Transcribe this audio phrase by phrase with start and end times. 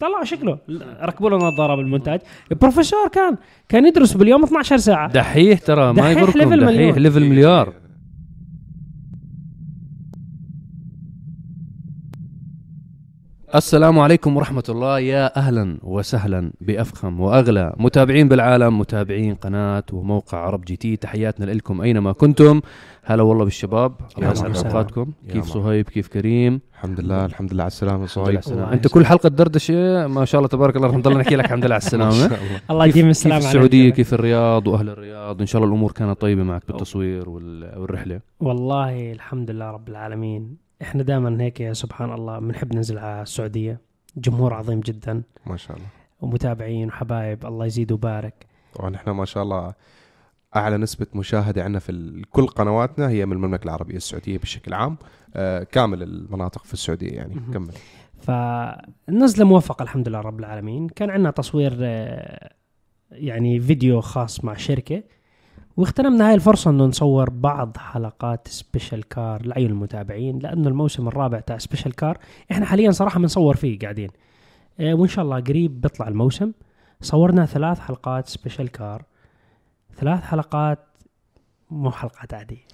[0.00, 0.58] طلع شكله.
[1.02, 2.20] ركبوا له نظاره بالمونتاج.
[2.50, 3.36] بروفيسور كان
[3.68, 5.12] كان يدرس باليوم 12 ساعة.
[5.12, 6.96] دحيح ترى ما يغركم level دحيح.
[6.96, 7.72] level مليار.
[13.54, 14.98] السلام عليكم ورحمة الله.
[14.98, 17.72] يا أهلا وسهلا بأفخم وأغلى.
[17.78, 20.96] متابعين بالعالم متابعين قناة وموقع عرب GT.
[20.96, 22.60] تحياتنا لكم أينما كنتم.
[23.04, 23.92] هلا والله بالشباب.
[24.18, 24.56] الله يسعد.
[24.66, 25.12] أوقاتكم.
[25.32, 25.44] كيف.
[25.44, 28.06] صهيب؟ كيف كريم؟ الحمد لله الحمد لله على السلامة.
[28.06, 28.38] صهيب.
[28.38, 28.72] السلامة.
[28.72, 28.88] أنت.
[28.88, 31.82] كل حلقة دردشة ما شاء الله تبارك الله رح نضل نحكي لك الحمد لله على
[31.86, 32.30] السلامة.
[32.70, 32.84] الله.
[32.86, 33.46] كيف, يديم كيف السلام عليك.
[33.46, 38.20] السعودية؟ كيف الرياض وأهل الرياض؟ إن شاء الله الأمور كانت طيبة معك بالتصوير وال- والرحلة.
[38.40, 40.65] والله الحمد لله رب العالمين.
[40.82, 43.80] إحنا دائما هيك يا سبحان الله بنحب ننزل على السعودية.
[44.16, 45.22] جمهور عظيم جدا.
[45.46, 45.88] ما شاء الله.
[46.20, 48.46] ومتابعين وحبايب الله يزيد ويبارك.
[48.74, 49.74] طبعا إحنا ما شاء الله
[50.56, 54.96] أعلى نسبة مشاهدة عندنا في كل قنواتنا هي من المملكة العربية السعودية بشكل عام.
[55.34, 57.34] آه كامل المناطق في السعودية يعني.
[57.34, 57.52] مهم.
[57.52, 57.72] كمل.
[58.20, 60.88] فالنزلة موفقة الحمد لله رب العالمين.
[60.88, 62.54] كان عندنا تصوير آه،
[63.10, 65.02] يعني فيديو خاص مع شركة.
[65.76, 71.58] واغتنمنا هاي الفرصة إنه نصور بعض حلقات special car لعيون المتابعين لأنه الموسم الرابع تاع
[71.58, 72.18] special car
[72.50, 74.10] إحنا حاليا صراحة بنصور فيه قاعدين.
[74.80, 76.52] آه، وإن شاء الله قريب بيطلع الموسم.
[77.00, 79.04] صورنا ثلاث حلقات special car
[79.94, 80.78] ثلاث حلقات
[81.70, 82.66] مو حلقات عادية.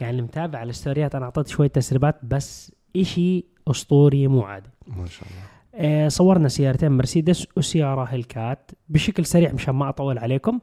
[0.00, 4.70] يعني اللي متابع على الستوريات أنا أعطيت شوية تسريبات بس إشي أسطوري مو عادي.
[4.86, 5.42] ما شاء الله.
[5.74, 8.70] آه، صورنا سيارتين مرسيدس وسيارة هيلكات.
[8.88, 10.58] بشكل سريع مشان ما أطول عليكم.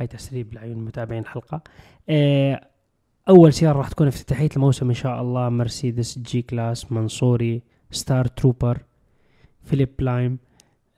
[0.00, 1.60] هاي تسريب لعيون المتابعين الحلقة
[2.08, 2.66] آه،
[3.28, 5.48] أول سيارة راح تكون افتتاحية الموسم إن شاء الله.
[5.48, 8.78] مرسيدس G-Class منصوري Star Trooper
[9.64, 10.38] فيليب لايم.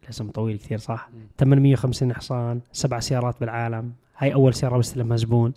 [0.04, 3.92] الاسم طويل كثير صح؟ 850 حصان سبع سيارات بالعالم.
[4.16, 5.52] هاي أول سيارة بستلمها زبون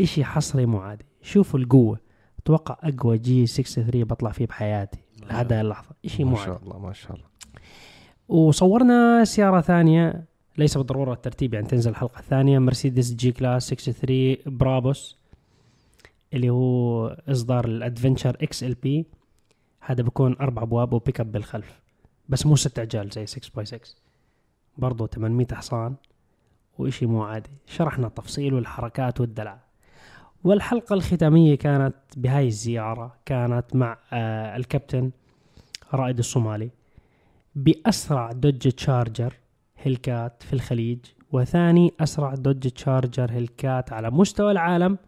[0.00, 1.04] إشي حصري مو عادي.
[1.22, 1.98] شوفوا القوة.
[2.38, 4.98] أتوقع أقوى G 63 بطلع فيه بحياتي.
[5.30, 5.90] لحد هاي اللحظة.
[6.04, 7.26] إشي مو ما شاء الله ما شاء الله.
[8.28, 10.29] وصورنا سيارة ثانية.
[10.58, 12.58] ليس بالضرورة الترتيب يعني تنزل الحلقة الثانية.
[12.58, 15.16] مرسيدس G-Class 63 برابوس
[16.34, 19.06] اللي هو إصدار ال Adventure XLP.
[19.80, 21.80] هذا بيكون أربع أبواب وبيك اب بالخلف
[22.28, 23.80] بس مو ست عجال زي 6 by 6
[24.78, 25.94] برضو 800 حصان
[26.78, 27.50] وإشي مو عادي.
[27.66, 29.58] شرحنا التفصيل والحركات والدلع
[30.44, 35.10] والحلقة الختامية كانت بهاي الزيارة كانت مع آه الكابتن
[35.94, 36.70] رائد الصومالي.
[37.54, 39.34] بأسرع Dodge Charger
[39.82, 40.98] Hellcat في الخليج
[41.32, 44.98] وثاني أسرع Dodge Charger Hellcat على مستوى العالم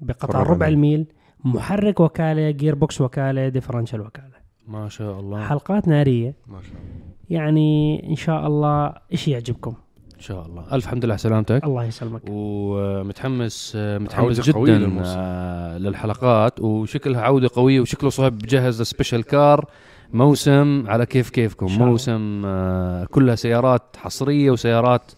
[0.00, 0.74] بقطع ربع ربع ميل.
[0.74, 1.06] الميل
[1.44, 4.42] محرك وكالة gearbox وكالة differential وكالة.
[4.68, 5.44] ما شاء الله.
[5.44, 6.34] حلقات نارية.
[6.46, 7.12] ما شاء الله.
[7.30, 9.74] يعني إن شاء الله إشي يعجبكم؟
[10.16, 10.74] إن شاء الله.
[10.74, 11.64] ألف حمد لله على سلامتك.
[11.64, 12.22] الله يسلمك.
[12.28, 15.02] ومتحمس متحمس عودة قوية جدا.
[15.04, 19.70] آه، للحلقات وشكلها عودة قوية وشكله صهيب بجهز سبيشال كار
[20.12, 21.78] موسم على كيف كيفكم شاء.
[21.78, 25.12] موسم آه، كلها سيارات حصرية وسيارات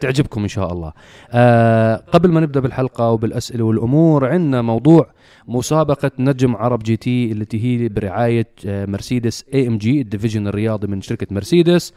[0.00, 0.92] تعجبكم إن شاء الله.
[1.30, 5.10] آه قبل ما نبدأ بالحلقة وبالأسئلة والأمور عندنا موضوع
[5.48, 11.26] مسابقة نجم عرب GT التي هي برعاية آه مرسيدس AMG ال division الرياضي من شركة
[11.30, 11.92] مرسيدس.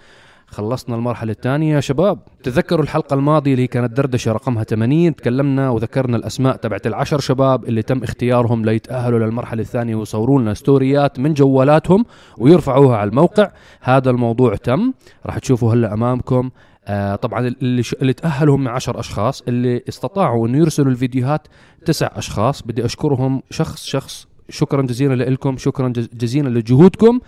[0.52, 1.76] خلصنا المرحلة الثانية.
[1.76, 7.20] يا شباب تذكروا الحلقة الماضية اللي كانت دردشة رقمها 80 تكلمنا وذكرنا الأسماء تبعت العشر
[7.20, 12.06] شباب اللي تم اختيارهم ليتأهلوا للمرحلة الثانية ويصوروا لنا ستوريات من جوالاتهم
[12.38, 13.52] ويرفعوها على الموقع.
[13.82, 14.94] هذا الموضوع تم.
[15.26, 16.50] راح تشوفوا هلا أمامكم.
[16.86, 17.94] آه طبعا اللي, ش...
[17.94, 21.48] اللي تأهلوا هم 10 أشخاص اللي استطاعوا أنه يرسلوا الفيديوهات
[21.86, 22.62] تسع أشخاص.
[22.62, 27.20] بدي أشكرهم شخص شخص شكرا جزيلا لكم شكرا جز- جزيلا لجهودكم.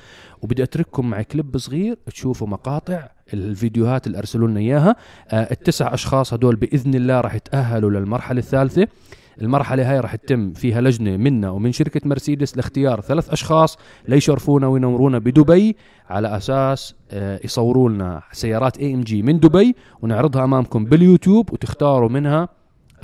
[0.41, 4.95] وبدي أترككم مع كليب صغير تشوفوا مقاطع الفيديوهات اللي أرسلوا لنا إياها.
[5.29, 8.87] آه التسع أشخاص هدول بإذن الله راح يتأهلوا للمرحلة الثالثة.
[9.41, 13.77] المرحلة هاي راح تتم فيها لجنة منا ومن شركة مرسيدس لاختيار ثلاث أشخاص
[14.07, 15.75] ليشرفونا وينورونا بدبي.
[16.09, 22.49] على أساس آه، يصوروا لنا سيارات AMG من دبي ونعرضها أمامكم باليوتيوب وتختاروا منها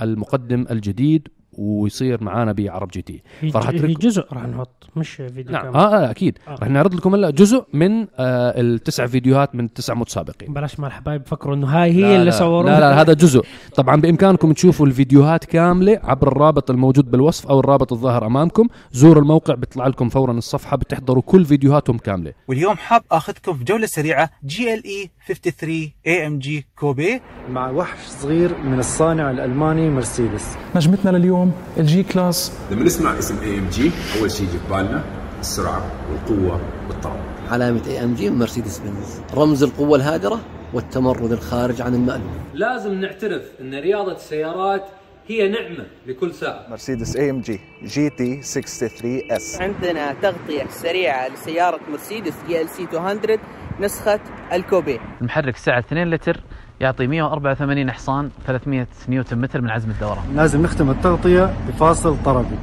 [0.02, 3.22] المقدم الجديد ويصير معانا بعرب GT.
[3.52, 5.62] فراح هي أترك- جزء راح نحط مش فيديو نعم.
[5.62, 5.76] كامل.
[5.76, 6.38] آه, آه أكيد.
[6.48, 6.54] آه.
[6.54, 10.52] رح نعرض لكم هلا جزء من آه التسع فيديوهات من التسع متسابقين.
[10.52, 13.42] بلاش ما الحبايب يفكروا إنه هاي هي لا اللي لا صوروها لا لا هذا جزء.
[13.74, 18.68] طبعا بإمكانكم تشوفوا الفيديوهات كاملة عبر الرابط الموجود بالوصف أو الرابط الظاهر أمامكم.
[18.92, 22.32] زوروا الموقع بيطلع لكم فورا الصفحة بتحضروا كل فيديوهاتهم كاملة.
[22.48, 27.20] واليوم حاب آخذكم في جولة سريعة جي إل إي 53 إي إم جي كوبي.
[27.50, 30.56] مع وحش صغير من الصانع الألماني مرسيدس.
[30.76, 32.52] نجمتنا لليوم ال G-Class.
[32.70, 33.90] لما نسمع اسم AMG
[34.20, 35.04] أول شيء يجي في بالنا
[35.40, 37.22] السرعة والقوة والطاقة.
[37.50, 40.40] علامة AMG مرسيدس بنز رمز القوة الهادرة
[40.74, 42.32] والتمرد الخارج عن المألوف.
[42.54, 44.84] لازم نعترف إن رياضة السيارات
[45.26, 49.60] هي نعمة لكل سائق مرسيدس AMG GT 63 S.
[49.60, 53.38] عندنا تغطية سريعة لسيارة مرسيدس GLC 200
[53.80, 54.20] نسخة
[54.52, 55.00] ال coupe.
[55.20, 56.40] المحرك سعة 2 لتر
[56.80, 62.58] يعطي 184 حصان 300 نيوتن متر من عزم الدوران لازم نختم التغطية بفاصل طربي.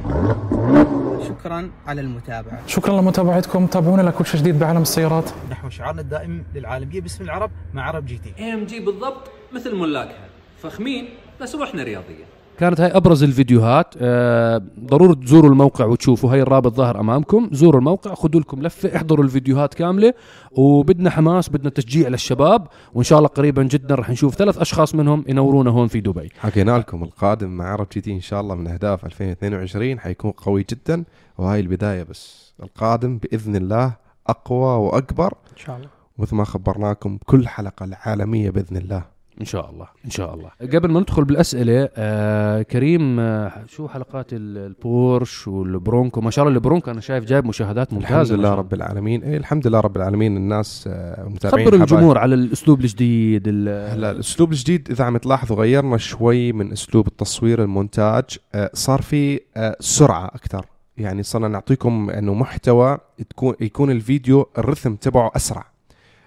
[1.28, 2.66] شكرا على المتابعة.
[2.66, 3.66] شكرا لمتابعتكم.
[3.66, 5.30] تابعونا لكل شيء جديد بعالم السيارات.
[5.50, 8.34] نحو شعارنا الدائم للعالمية باسم العرب مع عرب GT.
[8.38, 10.26] AMG بالضبط مثل ملاكها.
[10.62, 11.08] فخمين
[11.40, 12.24] بس روحنا رياضيه
[12.58, 13.94] كانت هاي أبرز الفيديوهات.
[13.98, 16.32] آه ضروري تزوروا الموقع وتشوفوا.
[16.32, 17.48] هاي الرابط ظاهر أمامكم.
[17.52, 20.14] زوروا الموقع خذوا لكم لفة احضروا الفيديوهات كاملة.
[20.52, 22.66] وبدنا حماس بدنا تشجيع للشباب.
[22.94, 26.30] وإن شاء الله قريبا جدا رح نشوف ثلاث أشخاص منهم ينورونا هون في دبي.
[26.38, 31.04] حكينا لكم القادم مع عرب GT إن شاء الله من أهداف 2022 حيكون قوي جدا.
[31.38, 32.54] وهاي البداية بس.
[32.62, 33.92] القادم بإذن الله
[34.26, 35.34] أقوى وأكبر.
[35.52, 35.88] إن شاء الله.
[36.18, 39.15] مثل ما خبرناكم كل حلقة العالميه بإذن الله.
[39.40, 40.50] إن شاء الله إن شاء الله.
[40.74, 46.54] قبل ما ندخل بالأسئلة آه كريم آه شو حلقات ال- البورش والبرونكو؟ ما شاء الله
[46.56, 49.22] البرونكو أنا شايف جايب مشاهدات ممتازة الحمد لله رب العالمين.
[49.22, 50.36] إيه الحمد لله رب العالمين.
[50.36, 51.76] الناس آه، متابعين خبر.
[51.80, 57.06] الجمهور على الأسلوب الجديد ال- هلا الأسلوب الجديد إذا عم تلاحظوا غيرنا شوي من أسلوب
[57.06, 58.24] التصوير المونتاج.
[58.54, 60.66] آه، صار في آه، سرعة أكثر.
[60.98, 62.98] يعني صرنا نعطيكم إنه محتوى
[63.30, 65.75] تكون يكون الفيديو الرتم تبعه أسرع.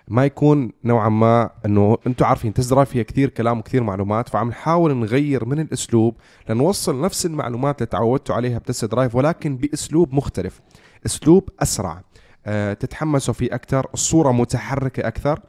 [0.09, 4.49] ما يكون نوعا ما إنه أنتم عارفين test drive فيها كثير كلام وكثير معلومات فعم
[4.49, 6.15] نحاول نغير من الأسلوب
[6.49, 10.61] لنوصل نفس المعلومات اللي تعودتوا عليها ب test drive ولكن بأسلوب مختلف
[11.05, 12.01] أسلوب أسرع.
[12.45, 15.39] آه، تتحمسوا فيه أكثر الصورة متحركة أكثر.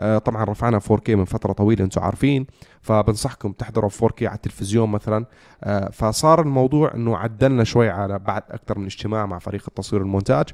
[0.00, 2.46] آه، طبعا رفعنا 4K من فترة طويلة أنتم عارفين
[2.82, 5.26] فبنصحكم تحضروا 4K على التلفزيون مثلا.
[5.64, 10.46] آه، فصار الموضوع إنه عدلنا شوي على بعد أكثر من اجتماع مع فريق التصوير والمونتاج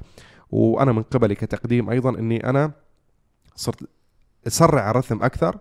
[0.51, 2.73] وأنا من قبلي كتقديم أيضا إني أنا
[3.57, 3.89] صرت
[4.47, 5.59] أسرع الرتم أكثر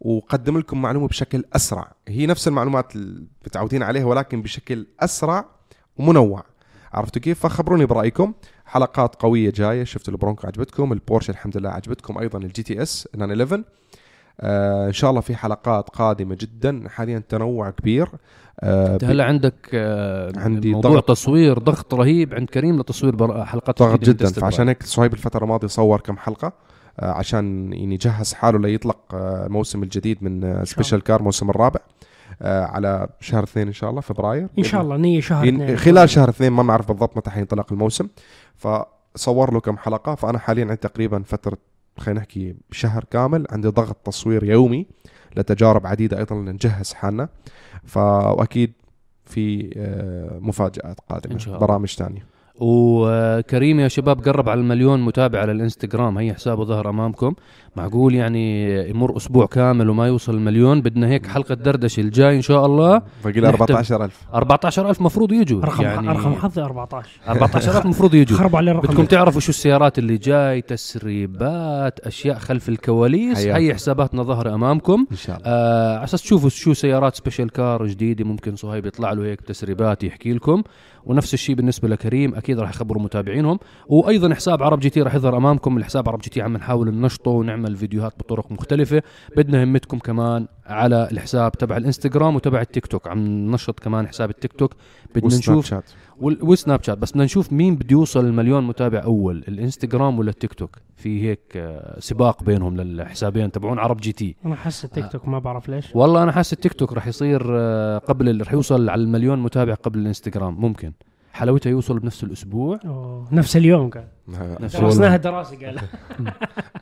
[0.00, 1.92] وقدم لكم معلومة بشكل أسرع.
[2.08, 5.44] هي نفس المعلومات اللي متعودين عليها ولكن بشكل أسرع
[5.96, 6.44] ومنوع.
[6.92, 8.32] عرفتوا كيف؟ فخبروني برأيكم.
[8.66, 9.84] حلقات قوية جاية.
[9.84, 10.92] شفتوا البرونكو عجبتكم.
[10.92, 12.18] البورش الحمد لله عجبتكم.
[12.18, 13.64] أيضا ال GTS 911
[14.40, 16.84] آه إن شاء الله في حلقات قادمة جدا.
[16.88, 18.08] حاليا تنوع كبير.
[18.60, 21.08] آه هلا عندك آه عندي موضوع ضغط.
[21.08, 22.34] تصوير ضغط رهيب.
[22.34, 24.26] عند كريم لتصوير حلقات ضغط جدا.
[24.26, 26.52] فعشان هيك صهيب الفترة الماضية صور كم حلقة.
[27.02, 31.80] عشان يعني يجهز حاله ليطلق آه، الموسم الجديد من آه، Special Car الموسم الرابع
[32.42, 35.76] آه، على شهر اثنين إن شاء الله فبراير إن شاء الله نية شهر ين- اثنين.
[35.76, 38.08] خلال شهر اثنين ما نعرف بالضبط متى حينطلق الموسم
[38.56, 41.58] فصور له كم حلقة فأنا حاليا عندي تقريبا فترة
[41.98, 44.86] خلينا نحكي شهر كامل عندي ضغط تصوير يومي
[45.36, 47.28] لتجارب عديدة أيضا لنجهز حالنا
[47.84, 48.72] فأكيد
[49.24, 51.66] في آه، مفاجآت قادمة إن شاء الله.
[51.66, 52.26] برامج ثانية
[52.60, 56.18] وكريم يا شباب قرب على المليون متابع على الإنستغرام.
[56.18, 57.34] هي حسابه ظهر أمامكم.
[57.78, 62.66] معقول يعني يمر أسبوع كامل وما يوصل المليون؟ بدنا هيك حلقة دردشة الجاي إن شاء
[62.66, 63.02] الله.
[63.24, 65.60] باقي له نحتم- 14000 14000 مفروض يجوا.
[65.62, 68.38] رقم يعني رقم حظي 14 14000 مفروض يجوا.
[68.38, 68.88] خربوا عليه الرقم.
[68.88, 73.38] بدكم تعرفوا شو السيارات اللي جاي؟ تسريبات أشياء خلف الكواليس.
[73.46, 75.06] هي حساباتنا ظهر أمامكم.
[75.10, 75.46] إن شاء الله.
[75.48, 80.04] آه على أساس تشوفوا شو سيارات Special Car جديدة ممكن صهيب يطلع له هيك تسريبات
[80.04, 80.62] يحكي لكم.
[81.04, 83.58] ونفس الشيء بالنسبة لكريم أكيد راح يخبروا متابعينهم.
[83.86, 85.76] وأيضا حساب عرب GT راح يظهر أمامكم.
[85.78, 89.02] الحساب عرب GT عم نحاول ننشطه ونعمل فيديوهات بطرق مختلفة.
[89.36, 93.08] بدنا همتكم كمان على الحساب تبع الإنستغرام وتبع التيك توك.
[93.08, 94.74] عم ننشط كمان حساب التيك توك.
[95.14, 95.84] بدنا نشوف شات
[96.20, 100.78] وسناب شات بس بدنا نشوف مين بده يوصل المليون متابع أول الإنستغرام ولا التيك توك؟
[100.96, 104.36] في هيك آه، سباق بينهم للحسابين تبعون عرب GT.
[104.44, 105.86] أنا حاسس التيك توك ما بعرف ليش.
[105.94, 109.98] والله أنا حاسس التيك توك راح يصير آه، قبل راح يوصل على المليون متابع قبل
[109.98, 110.60] الإنستغرام.
[110.60, 110.92] ممكن.
[111.38, 112.80] حلاوتها يوصل بنفس الأسبوع.
[112.84, 113.28] أوه.
[113.32, 114.04] نفس اليوم كان.
[114.60, 115.78] نفس درسناها دراسة قال.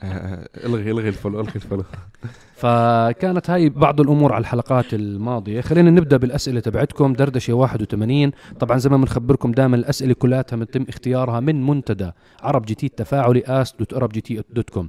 [0.67, 1.85] إلغي إلغي ال follow إلغي ال follow
[2.55, 5.61] فكانت هاي بعض الأمور على الحلقات الماضية.
[5.61, 7.13] خلينا نبدأ بالأسئلة تبعتكم.
[7.13, 12.11] دردشة 81 طبعا زي ما بنخبركم دائما الأسئلة كلها يتم اختيارها من منتدى
[12.43, 14.89] عرب GT التفاعلي ask dot عرب GT dot com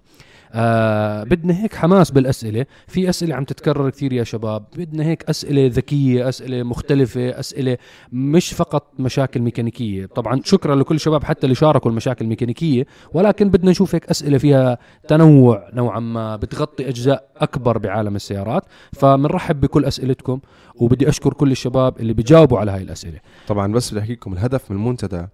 [0.53, 2.65] آه بدنا هيك حماس بالأسئلة.
[2.87, 4.65] في أسئلة عم تتكرر كثير يا شباب.
[4.77, 7.77] بدنا هيك أسئلة ذكية أسئلة مختلفة أسئلة
[8.11, 10.05] مش فقط مشاكل ميكانيكية.
[10.05, 14.77] طبعا شكرا لكل الشباب حتى اللي شاركوا المشاكل الميكانيكية ولكن بدنا نشوف هيك أسئلة فيها
[15.07, 18.63] تنوع نوعا ما بتغطي أجزاء أكبر بعالم السيارات.
[18.93, 20.39] فبنرحب بكل أسئلتكم
[20.75, 23.19] وبدي أشكر كل الشباب اللي بيجاوبوا على هاي الأسئلة.
[23.47, 25.25] طبعا بس بدي أحكي لكم الهدف من المنتدى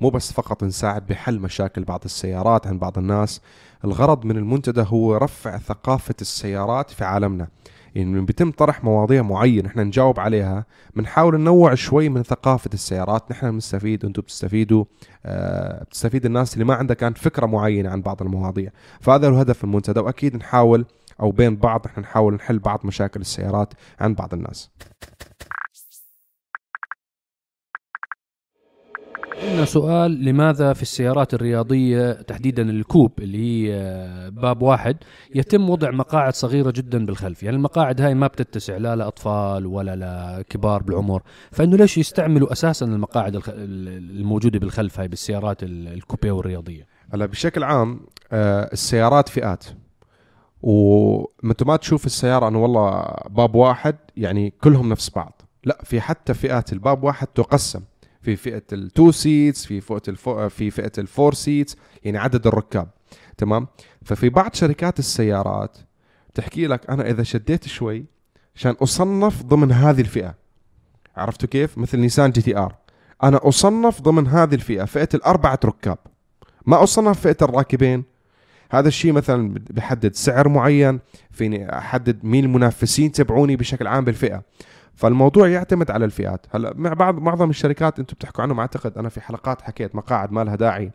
[0.00, 3.40] مو بس فقط نساعد بحل مشاكل بعض السيارات عند بعض الناس
[3.84, 7.48] الغرض من المنتدى هو رفع ثقافة السيارات في عالمنا.
[7.94, 13.30] يعني بيتم طرح مواضيع معينة إحنا نجاوب عليها بنحاول ننوع شوي من ثقافة السيارات.
[13.30, 14.84] نحن بنستفيد أنتم بتستفيدوا
[15.26, 18.70] آه بتستفيد الناس اللي ما عندها كانت فكرة معينة عن بعض المواضيع.
[19.00, 20.86] فهذا هو هدف المنتدى وأكيد نحاول
[21.20, 24.70] أو بين بعض إحنا نحاول نحل بعض مشاكل السيارات عند بعض الناس.
[29.40, 34.96] عندنا سؤال لماذا في السيارات الرياضية تحديدا الكوب اللي هي آه، باب واحد
[35.34, 39.96] يتم وضع مقاعد صغيرة جدا بالخلف؟ يعني المقاعد هاي ما بتتسع لا لأطفال ولا
[40.40, 41.22] لكبار بالعمر.
[41.50, 47.62] فإنه ليش يستعملوا أساسا المقاعد الموجودة بالخلف هاي بالسيارات ال- ال coupe والرياضية؟ هلا بشكل
[47.64, 48.00] عام
[48.32, 49.64] آه، السيارات فئات.
[50.62, 55.42] ومتى ما تشوف السيارة إنه والله باب واحد يعني كلهم نفس بعض.
[55.64, 57.80] لا في حتى فئات الباب واحد تقسم.
[58.22, 62.18] في فئة ال two seats في فئة ال four في فئة ال four seats يعني
[62.18, 62.88] عدد الركاب.
[63.38, 63.66] تمام؟
[64.04, 65.78] ففي بعض شركات السيارات
[66.34, 68.04] تحكي لك أنا إذا شديت شوي
[68.56, 70.34] عشان أصنف ضمن هذه الفئة.
[71.16, 72.74] عرفتوا كيف؟ مثل نيسان GTR.
[73.22, 75.98] أنا أصنف ضمن هذه الفئة فئة الاربعة ركاب.
[76.66, 78.04] ما أصنف فئة الراكبين.
[78.70, 81.00] هذا الشيء مثلا بحدد سعر معين
[81.30, 84.42] فيني أحدد مين المنافسين تبعوني بشكل عام بالفئة.
[84.94, 86.46] فالموضوع يعتمد على الفئات.
[86.50, 90.44] هلا مع بعض معظم الشركات أنتم بتحكوا عنهم أعتقد أنا في حلقات حكيت مقاعد ما
[90.44, 90.92] لها داعي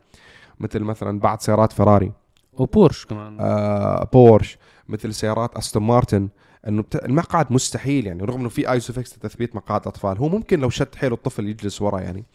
[0.60, 2.12] مثل مثلا بعض سيارات فراري.
[2.54, 3.38] وبورش كمان.
[3.40, 4.58] آه بورش
[4.90, 6.30] مثل سيارات أستون مارتن.
[6.68, 6.96] إنه بت...
[6.96, 10.18] المقعد مستحيل يعني رغم إنه في ISOFIX لتثبيت مقاعد أطفال.
[10.18, 12.26] هو ممكن لو شد حيله الطفل يجلس ورا يعني.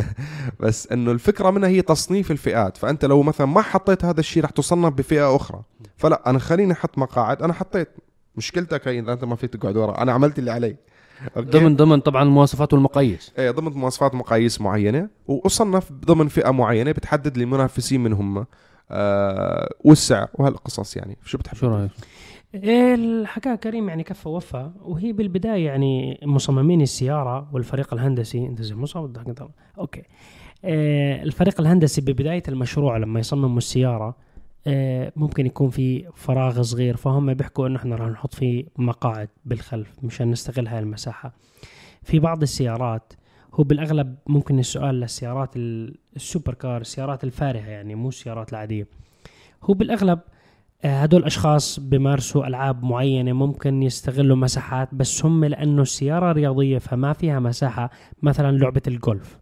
[0.60, 2.76] بس إنه الفكرة منها هي تصنيف الفئات.
[2.76, 5.62] فأنت لو مثلا ما حطيت هذا الشيء رح تصنف بفئة أخرى.
[5.96, 7.42] فلا أنا خليني أحط مقاعد.
[7.42, 7.88] أنا حطيت.
[8.36, 10.02] مشكلتك هي إذا أنت ما فيك تقعد ورا.
[10.02, 10.76] أنا عملت اللي علي؟
[11.38, 17.36] ضمن ضمن طبعا المواصفات والمقاييس إيه ضمن مواصفات مقاييس معينة وأصنف ضمن فئة معينة بتحدد
[17.36, 18.46] لي المنافسين من هم
[18.90, 21.16] آه والسعر وهالقصص يعني.
[21.24, 21.90] شو بتحب؟ شو رأيك؟
[22.54, 28.46] إيه الحكاية كريم يعني كفى وفى وهي بالبداية يعني مصممين السيارة والفريق الهندسي.
[28.46, 28.74] أنت زي
[29.28, 29.42] انت
[29.78, 30.02] okay.
[30.64, 34.16] إيه الفريق الهندسي ببداية المشروع لما يصمموا السيارة
[35.16, 40.30] ممكن يكون في فراغ صغير فهم بيحكوا إنه إحنا راح نحط فيه مقاعد بالخلف مشان
[40.30, 41.32] نستغل هاي المساحة.
[42.02, 43.12] في بعض السيارات
[43.54, 48.86] هو بالأغلب ممكن السؤال للسيارات ال- ال super car السيارات الفارهة يعني مو السيارات العادية.
[49.64, 50.18] هو بالأغلب
[50.84, 57.12] آه، هدول الاشخاص بيمارسوا ألعاب معينة ممكن يستغلوا مساحات بس هم لأنه السيارة رياضيه فما
[57.12, 57.90] فيها مساحة
[58.22, 59.38] مثلا لعبة الجولف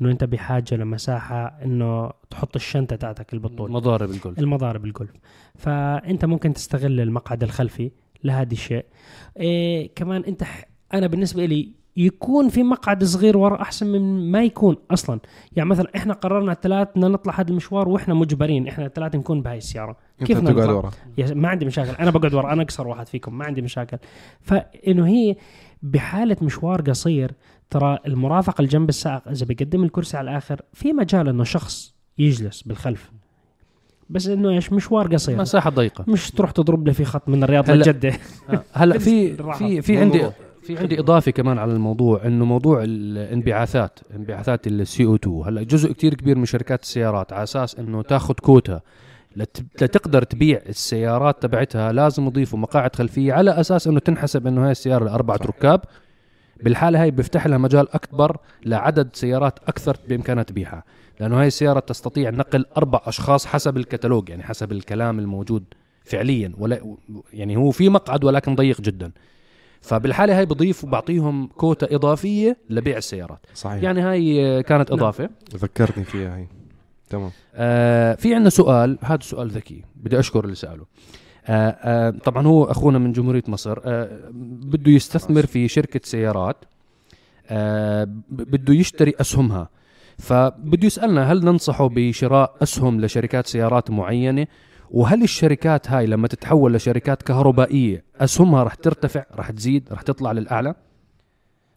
[0.00, 4.38] إنه أنت بحاجة لمساحة إنه تحط الشنطة تاعتك البطول مضارب الجولف.
[4.38, 5.10] المضارب الجولف.
[5.54, 7.90] فأنت ممكن تستغل المقعد الخلفي
[8.24, 8.84] لهذا الشيء.
[9.36, 10.64] إيه كمان أنت ح...
[10.94, 15.20] أنا بالنسبة لي يكون في مقعد صغير ورا أحسن من ما يكون أصلا.
[15.52, 19.58] يعني مثلا إحنا قررنا الثلاث بدنا نطلع هذا المشوار وإحنا مجبرين إحنا الثلاثه نكون بهاي
[19.58, 19.96] السيارة.
[20.20, 20.90] بدنا تقعد؟ ورا.
[21.34, 21.90] ما عندي مشاكل.
[21.90, 22.52] أنا بقعد ورا.
[22.52, 23.38] أنا أقصر واحد فيكم.
[23.38, 23.98] ما عندي مشاكل.
[24.40, 25.36] فإنه هي
[25.82, 27.32] بحالة مشوار قصير
[27.70, 33.10] ترى المرافق الجنب السائق إذا بيقدم الكرسي على الآخر في مجال إنه شخص يجلس بالخلف.
[34.10, 35.36] بس إنه إيش مشوار قصير.
[35.38, 36.04] مساحة ضيقة.
[36.08, 38.12] مش تروح تضرب لي في خط من الرياض هلا- لجده
[38.50, 39.58] آه، هلا في بالراحة.
[39.58, 40.30] في في عندي.
[40.62, 45.92] في عندي إضافة كمان على الموضوع إنه موضوع الانبعاثات انبعاثات السي أو 2 هلا جزء
[45.92, 48.80] كتير كبير من شركات السيارات على أساس إنه تاخذ كوتا
[49.36, 54.70] لت- لتقدر تبيع السيارات تبعتها لازم يضيفوا مقاعد خلفية على أساس إنه تنحسب إنه هاي
[54.70, 55.80] السيارة لأربعة ركاب.
[56.62, 60.84] بالحالة هاي بيفتح لها مجال أكبر لعدد سيارات أكثر بامكانها تبيعها
[61.20, 65.64] لأنه هاي السيارة تستطيع نقل أربع أشخاص حسب الكتالوج يعني حسب الكلام الموجود
[66.04, 66.96] فعليا ولا
[67.32, 69.12] يعني هو في مقعد ولكن ضيق جدا.
[69.80, 73.46] فبالحالة هاي بضيف وبعطيهم كوتا إضافية لبيع السيارات.
[73.54, 73.82] صحيح.
[73.82, 75.30] يعني هاي كانت إضافة.
[75.54, 76.46] ذكرتني فيها هي
[77.10, 77.30] تمام.
[77.54, 80.84] آه في عندنا سؤال هذا سؤال ذكي بدي أشكر اللي سأله.
[82.24, 86.56] طبعا هو أخونا من جمهورية مصر آه بده يستثمر في شركة سيارات
[87.48, 89.68] آه بده يشتري أسهمها.
[90.18, 94.46] فبده يسألنا هل ننصحه بشراء أسهم لشركات سيارات معينة؟
[94.90, 100.74] وهل الشركات هاي لما تتحول لشركات كهربائية أسهمها راح ترتفع راح تزيد راح تطلع للأعلى؟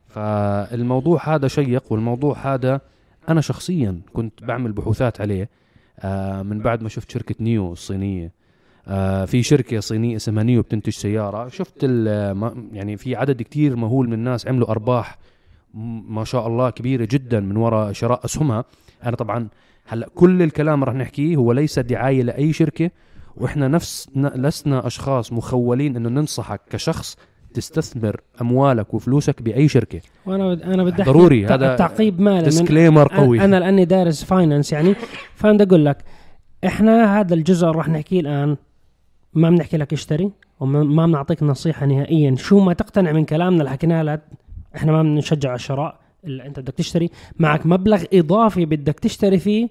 [0.08, 2.82] فالموضوع هذا شيق والموضوع هذا
[3.30, 5.50] أنا شخصيا كنت بعمل بحوثات عليه
[6.00, 8.41] آه من بعد ما شفت شركة نيو الصينية.
[8.88, 11.48] آه في شركة صينية اسمها نيو بتنتج سيارة.
[11.48, 15.18] شفت ال- ما- يعني في عدد كتير مهول من الناس عملوا أرباح
[16.10, 18.66] ما شاء الله كبيرة جدا من وراء شراء أسهمها.
[19.06, 19.48] أنا طبعا
[19.88, 22.92] هلأ كل الكلام رح نحكيه هو ليس دعاية لأي شركة
[23.38, 27.18] وإحنا نفس لسنا أشخاص مخولين إنه ننصحك كشخص
[27.54, 30.02] تستثمر أموالك وفلوسك بأي شركة.
[30.26, 33.42] وأنا أنا بدي ضروري، هذا تعقيب مالي disclaimer قوي.
[33.42, 34.96] أنا لأني دارس finance يعني
[35.36, 35.98] فأنا بدي أقول لك
[36.66, 38.58] إحنا هذا الجزء اللي راح نحكيه الآن
[39.34, 42.36] ما بنحكي لك اشتري وما ما بنعطيك نصيحة نهائيا.
[42.36, 44.22] شو ما تقتنع من كلامنا اللي حكيناه لك
[44.76, 47.10] إحنا ما بنشجع على الشراء أنت بدك تشتري.
[47.40, 49.70] معك مبلغ إضافي بدك تشتري فيه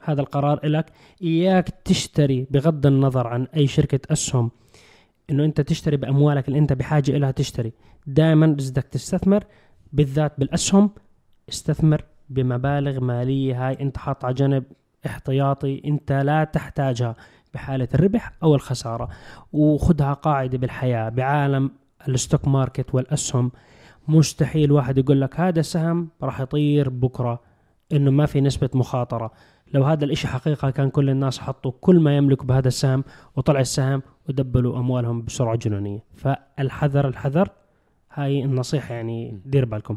[0.00, 0.86] هذا القرار لك
[1.22, 4.50] إياك تشتري بغض النظر عن أي شركة أسهم.
[5.30, 7.72] إنه أنت تشتري بأموالك اللي أنت بحاجة لها تشتري.
[8.06, 9.44] دائما بدك تستثمر
[9.92, 10.90] بالذات بالأسهم.
[11.48, 14.64] استثمر بمبالغ مالية هاي أنت حاط على جنب
[15.06, 17.16] احتياطي أنت لا تحتاجها.
[17.54, 19.08] بحالة الربح أو الخسارة.
[19.52, 21.70] وخدها قاعدة بالحياة بعالم
[22.08, 23.52] ال stock market والأسهم.
[24.08, 27.40] مستحيل واحد يقول لك هذا السهم راح يطير بكرة
[27.92, 29.32] إنه ما في نسبة مخاطرة.
[29.74, 33.04] لو هذا الإشي حقيقة كان كل الناس حطوا كل ما يملكوا بهذا السهم
[33.36, 36.04] وطلع السهم ودبلوا أموالهم بسرعة جنونية.
[36.14, 37.48] فالحذر الحذر
[38.14, 39.96] هاي النصيحة يعني دير بالكم.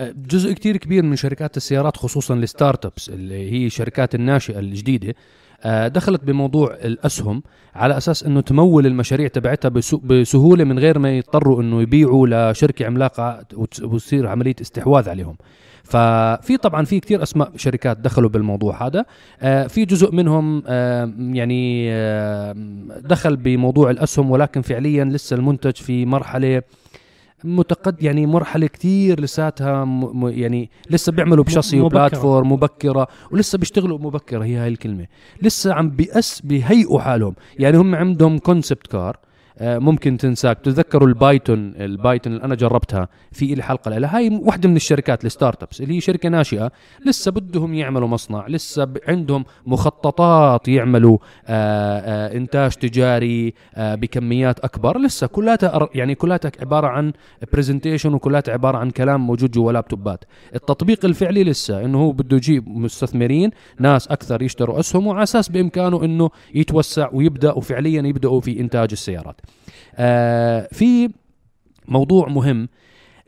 [0.00, 5.14] جزء كتير كبير من شركات السيارات خصوصا ال startups اللي هي الشركات الناشئة الجديدة
[5.64, 7.42] دخلت بموضوع الأسهم
[7.74, 9.68] على أساس إنه تمول المشاريع تبعتها
[10.04, 15.36] بسهولة من غير ما يضطروا إنه يبيعوا لشركة عملاقة وت- وتصير عملية استحواذ عليهم.
[15.84, 19.04] ففي طبعا في كتير أسماء شركات دخلوا بالموضوع هذا.
[19.40, 22.54] آه، في جزء منهم آه، يعني آه،
[23.00, 26.62] دخل بموضوع الأسهم ولكن فعليا لسه المنتج في مرحلة
[27.44, 30.24] متقد يعني مرحلة كتير لساتها م...
[30.24, 30.28] م...
[30.28, 31.80] يعني لسه بيعملوا بشاصي.
[31.80, 35.06] وبلاتفورم مبكرة ولسه بيشتغلوا مبكرة هي هاي الكلمة
[35.42, 39.16] لسه عم بيأس بيهيئوا حالهم يعني هم عندهم concept car
[39.60, 40.58] ممكن تنساك.
[40.58, 44.16] تتذكروا البايتون البايتون اللي أنا جربتها في لي حلقة لها.
[44.16, 46.72] هاي واحدة من الشركات ال startups اللي هي شركة ناشئة.
[47.06, 54.98] لسه بدهم يعملوا مصنع لسه عندهم مخططات يعملوا آه، آه، إنتاج تجاري آه، بكميات أكبر.
[54.98, 57.12] لسه كلها يعني كلها عبارة عن
[57.52, 60.24] presentation وكلها عبارة عن كلام موجود جوا لابتوبات.
[60.54, 66.04] التطبيق الفعلي لسه إنه هو بده يجيب مستثمرين ناس أكثر يشتروا أسهم وعلى أساس بإمكانه
[66.04, 69.40] إنه يتوسع ويبدأ وفعليا يبدأوا في إنتاج السيارات.
[69.40, 69.45] آه
[70.72, 71.10] في
[71.88, 72.68] موضوع مهم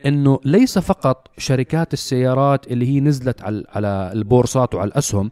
[0.07, 5.31] إنه ليس فقط شركات السيارات اللي هي نزلت على على البورصات وعلى الأسهم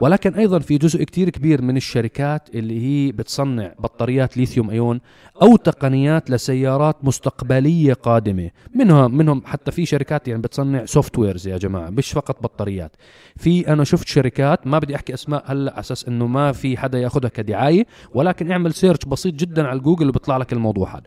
[0.00, 5.00] ولكن أيضا في جزء كتير كبير من الشركات اللي هي بتصنع بطاريات lithium ion
[5.42, 8.50] أو تقنيات لسيارات مستقبلية قادمة.
[8.74, 12.96] منها منهم حتى في شركات يعني بتصنع softwares يا جماعة مش فقط بطاريات.
[13.36, 16.98] في أنا شفت شركات ما بدي أحكي أسماء هلأ على أساس إنه ما في حدا
[16.98, 21.06] يأخذها كدعاية ولكن اعمل search بسيط جدا على جوجل وبيطلع لك الموضوع هذا.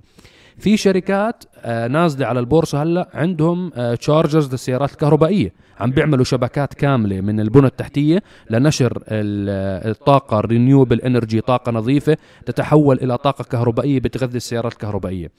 [0.58, 5.54] في شركات آه نازلة على البورصة هلأ عندهم آه chargers للسيارات الكهربائية.
[5.80, 12.18] عم بيعملوا شبكات كاملة من البنى التحتية لنشر آه، الطاقة ال renewable energy طاقة نظيفة
[12.46, 15.32] تتحول إلى طاقة كهربائية بتغذي السيارات الكهربائية.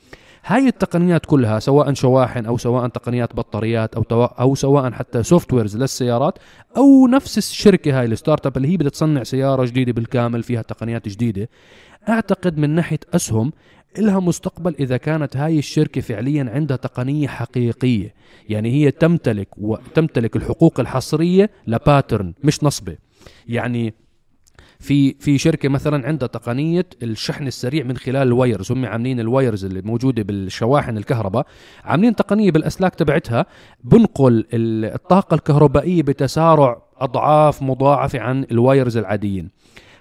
[0.44, 6.38] هاي التقنيات كلها سواء شواحن أو سواء تقنيات بطاريات أو أو سواء حتى softwares للسيارات
[6.76, 11.08] أو نفس الشركة هاي ال startup اللي هي بدها تصنع سيارة جديدة بالكامل فيها تقنيات
[11.08, 11.48] جديدة.
[12.08, 13.52] أعتقد من ناحية أسهم
[13.98, 18.14] إلها مستقبل إذا كانت هاي الشركة فعليا عندها تقنية حقيقية.
[18.48, 22.96] يعني هي تمتلك وتمتلك الحقوق الحصرية ل patent مش نصبة.
[23.48, 23.94] يعني
[24.80, 28.72] في في شركة مثلا عندها تقنية الشحن السريع من خلال ال wires.
[28.72, 31.46] هم عاملين ال wires اللي موجودة بالشواحن الكهرباء.
[31.84, 33.46] عاملين تقنية بالأسلاك تبعتها.
[33.84, 39.50] بنقل ال- الطاقة الكهربائية بتسارع أضعاف مضاعفة عن ال wires العاديين.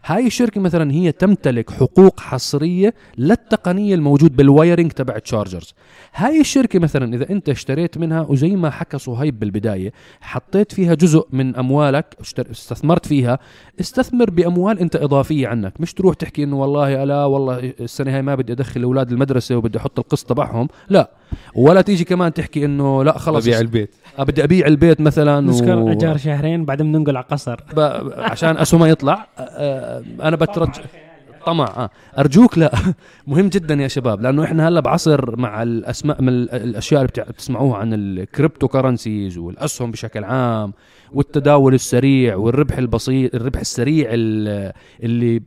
[0.05, 5.73] هاي الشركة مثلا هي تمتلك حقوق حصرية للتقنية الموجود بال wiring تبع ال chargers
[6.15, 11.27] هاي الشركة مثلا إذا أنت اشتريت منها وزي ما حكى صهيب بالبداية حطيت فيها جزء
[11.31, 13.39] من أموالك اشتر- استثمرت فيها
[13.79, 15.73] استثمر بأموال أنت إضافية عنك.
[15.81, 19.77] مش تروح تحكي إنه والله ألا والله السنة هاي ما بدي أدخل أولاد المدرسة وبدي
[19.77, 20.67] أحط القسط تبعهم.
[20.89, 21.11] لا.
[21.55, 23.95] ولا تيجي كمان تحكي إنه لا خلص ببيع البيت.
[24.19, 27.59] بدي أبيع البيت مثلا نسكر أجار شهرين بعدين بننقل على قصر.
[27.75, 27.79] ب...
[28.17, 29.27] عشان اسهمها يطلع.
[30.23, 30.81] أنا بترجى
[31.45, 31.89] طمع آه.
[32.19, 32.71] أرجوك لا.
[33.27, 37.23] مهم جدا يا شباب لأنه إحنا هلأ بعصر مع الأسماء من ال- الأشياء اللي بتع-
[37.23, 40.73] بتسمعوها عن ال cryptocurrencies والأسهم بشكل عام.
[41.13, 44.71] والتداول السريع والربح البسيط الربح السريع ال-
[45.03, 45.41] اللي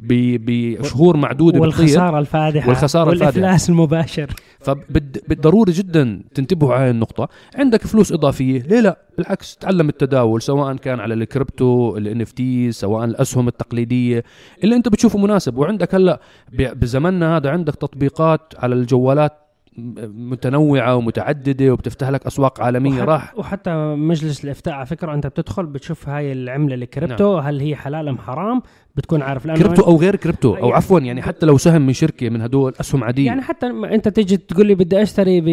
[0.81, 1.61] بشهور معدودة.
[1.61, 3.27] والخسارة الفادحة والخسارة الفادحة.
[3.41, 4.31] والإفلاس المباشر.
[4.61, 7.29] فبالضروري جدا تنتبهوا على هاي النقطة.
[7.55, 13.05] عندك فلوس إضافية؟ ليه لا؟ بالعكس تعلم التداول سواء كان على الكريبتو ال NFT سواء
[13.05, 14.25] الأسهم التقليدية
[14.65, 15.57] اللي أنت بتشوفه مناسب.
[15.59, 16.21] وعندك هلأ
[16.53, 19.33] بزمننا هذا عندك تطبيقات على الجوالات
[19.77, 23.39] م- متنوعة ومتعددة وبتفتح لك أسواق عالمية وحت- راح.
[23.39, 28.19] وحتى مجلس الإفتاء على فكرة أنت بتدخل بتشوف هاي العملة الكريبتو هل هي حلال أم
[28.19, 28.63] حرام؟
[28.97, 31.93] بتكون عارف لأنه كريبتو أو غير كريبتو أو يعني- عفوا يعني حتى لو سهم من
[31.93, 33.27] شركة من هدول أسهم عادية.
[33.27, 35.49] يعني حتى أنت تيجي تقول لي بدي أشتري ب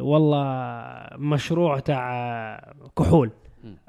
[0.00, 0.46] والله
[1.18, 3.30] مشروع تاع كحول.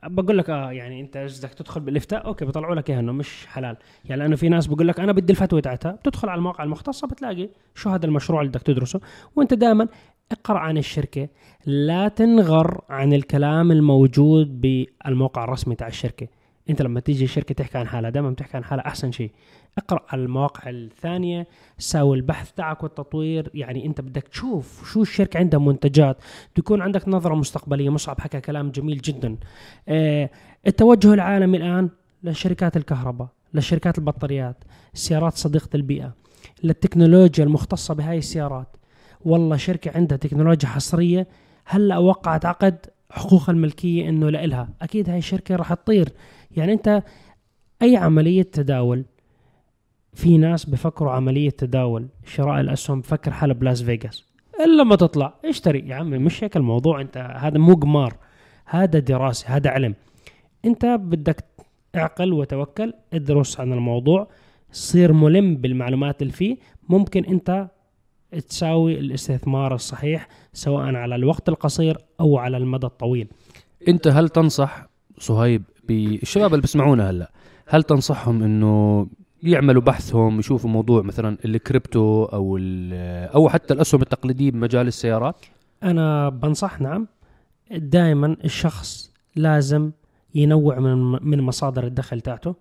[0.04, 3.78] بقول لك آه يعني انت بدك تدخل بالافتاء أوكي بيطلعوا لك اياها انه مش حلال.
[4.06, 7.50] يعني لأنه في ناس بقول لك أنا بدي الفتوى تاعتها بتدخل على المواقع المختصة بتلاقي
[7.76, 9.00] شو هذا المشروع اللي بدك تدرسه.
[9.36, 9.88] وانت دائما
[10.32, 11.28] اقرأ عن الشركة
[11.66, 16.28] لا تنغر عن الكلام الموجود بالموقع الرسمي تاع الشركة.
[16.70, 19.32] انت لما تيجي شركة تحكي عن حالها دائما بتحكي عن حالها أحسن شيء.
[19.78, 23.52] اقرأ على المواقع الثانية ساوي البحث تاعك والتطوير.
[23.54, 26.18] يعني انت بدك تشوف شو الشركة عندها منتجات
[26.56, 29.38] تكون عندك نظرة مستقبلية مصعب حكى كلام جميل جدا.
[29.88, 30.30] آه
[30.68, 31.90] التوجه العالمي الآن
[32.24, 34.64] لشركات الكهرباء لشركات البطاريات
[34.94, 36.14] السيارات صديقة البيئة
[36.64, 38.78] للتكنولوجيا المختصة بهاي السيارات.
[39.22, 41.28] والله شركة عندها تكنولوجيا حصرية.
[41.66, 46.10] هلا وقعت عقد حقوق الملكية إنه لإلها؟ أكيد هاي الشركة راح تطير.
[46.52, 47.04] يعني أنت
[47.82, 49.06] أي عملية تداول
[50.18, 54.26] في ناس بفكروا عملية تداول شراء الأسهم بفكر حاله بلاس فيغاس.
[54.66, 58.18] إلا ما تطلع اشتري يا عمي مش هيك الموضوع أنت هذا مو قمار
[58.66, 59.96] هذا دراسة هذا علم.
[60.66, 61.46] أنت بدك
[61.96, 64.28] اعقل وتوكل ادرس عن الموضوع
[64.72, 66.58] صير ملم بالمعلومات اللي فيه.
[66.90, 67.68] ممكن أنت
[68.50, 73.28] تساوي الاستثمار الصحيح سواء على الوقت القصير أو على المدى الطويل.
[73.88, 74.88] أنت هل تنصح
[75.20, 77.32] صهيب بالشباب اللي بيسمعونا هلا
[77.68, 79.08] هل تنصحهم إنه
[79.44, 82.60] يعملوا بحثهم يشوفوا موضوع مثلا الكريبتو أو
[83.36, 85.36] أو حتى الأسهم التقليدية بمجال السيارات.
[85.84, 87.08] أنا بنصح نعم
[87.72, 89.92] دائما الشخص لازم
[90.36, 90.98] ينوع من
[91.30, 92.56] من مصادر الدخل تاعته.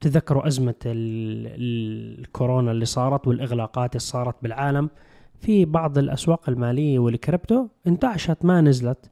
[0.00, 4.90] تذكروا أزمة ال- الكورونا اللي صارت والإغلاقات اللي صارت بالعالم.
[5.40, 9.10] في بعض الأسواق المالية والكريبتو انتعشت ما نزلت.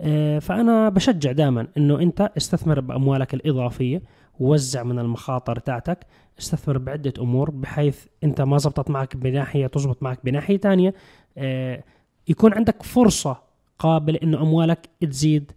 [0.00, 4.02] آه، فأنا بشجع دائما أنه أنت استثمر بأموالك الإضافية.
[4.40, 6.06] وزع من المخاطر تاعتك
[6.38, 10.94] استثمر بعدة أمور بحيث أنت ما زبطت معك بناحية تزبط معك بناحية تانية.
[11.38, 11.84] آه،
[12.28, 13.36] يكون عندك فرصة
[13.78, 15.52] قابلة أنه أموالك تزيد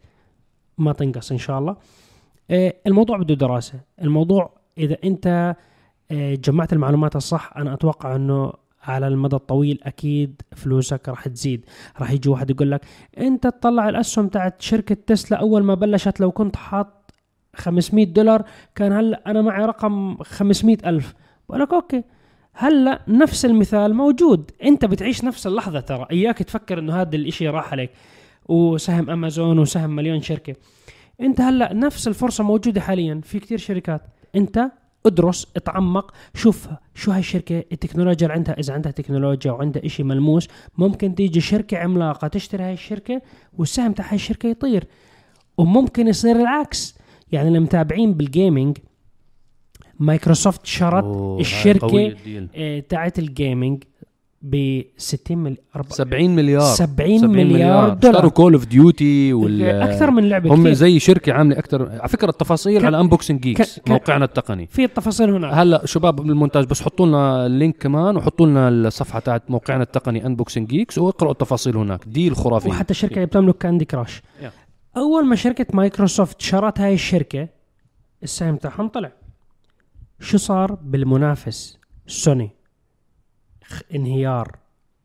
[0.77, 1.75] ما تنقص إن شاء الله.
[2.51, 3.79] آه، الموضوع بده دراسة.
[4.01, 5.55] الموضوع إذا أنت
[6.11, 11.65] آه، جمعت المعلومات الصح أنا أتوقع أنه على المدى الطويل أكيد فلوسك راح تزيد.
[11.99, 12.81] راح يجي واحد يقول لك
[13.17, 16.96] أنت تطلع الأسهم تاعت شركة تسلا أول ما بلشت لو كنت حاط
[17.57, 18.43] 500 دولار
[18.75, 21.13] كان هلا أنا معي رقم 500 ألف.
[21.49, 22.03] بقول لك أوكي.
[22.53, 24.51] هلا نفس المثال موجود.
[24.63, 26.07] أنت بتعيش نفس اللحظة ترى.
[26.11, 27.89] إياك تفكر إنه هذا الإشي راح عليك.
[28.45, 30.55] وسهم أمازون وسهم مليون شركة.
[31.21, 34.01] أنت هلا نفس الفرصة موجودة حاليا في كتير شركات.
[34.35, 34.71] أنت
[35.05, 38.59] ادرس اتعمق شوف شو هاي الشركة التكنولوجيا اللي عندها.
[38.59, 43.21] إذا عندها تكنولوجيا وعندها إشي ملموس ممكن تيجي شركة عملاقة تشتري هاي الشركة
[43.57, 44.83] والسهم تاع هاي الشركة يطير.
[45.57, 46.96] وممكن يصير العكس.
[47.31, 48.77] يعني اللي متابعين بال gaming
[49.99, 51.03] مايكروسوفت شرت
[51.39, 52.15] الشركة.
[52.55, 53.83] آه، تاعت ال gaming
[54.41, 58.15] ب 60 مليار 70 مليار 70 مليار دولار.
[58.15, 60.73] اشتروا Call of Duty وال أكثر من لعبة هم كتير.
[60.73, 64.67] زي شركة عاملة أكثر على فكرة التفاصيل ك- على Unboxing Geeks ك- ك- موقعنا التقني
[64.67, 69.19] في التفاصيل هنا هلا شباب بالمونتاج بس حطوا لنا ال link كمان وحطوا لنا الصفحة
[69.19, 73.85] تاعت موقعنا التقني Unboxing Geeks واقرأوا التفاصيل هناك deal خرافي وحتى الشركة اللي بتملك Candy
[73.85, 74.51] Crush يا.
[74.97, 77.47] أول ما شركة مايكروسوفت شرت هاي الشركة
[78.23, 79.11] السهم تاعهم طلع.
[80.19, 82.49] شو صار بالمنافس؟ سوني.
[83.95, 84.57] انهيار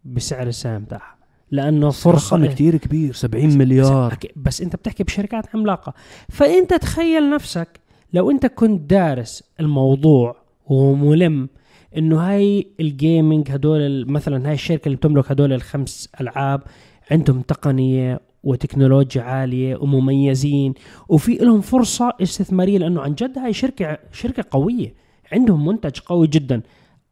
[0.04, 1.16] بسعر السهم تاعها.
[1.50, 4.18] لأنه فرصة رقم كتير كبير 70 مليار.
[4.36, 5.94] بس أنت بتحكي بشركات عملاقة.
[6.28, 7.80] فأنت تخيل نفسك
[8.12, 11.48] لو أنت كنت دارس الموضوع وملم
[11.96, 16.62] إنه هاي الجيمنج هدول مثلا هاي الشركة اللي بتملك هدول الخمس ألعاب
[17.10, 20.74] عندهم تقنية وتكنولوجيا عالية ومميزين.
[21.08, 24.94] وفي لهم فرصة استثمارية لأنه عن جد هاي شركة شركة قوية
[25.32, 26.62] عندهم منتج قوي جدا.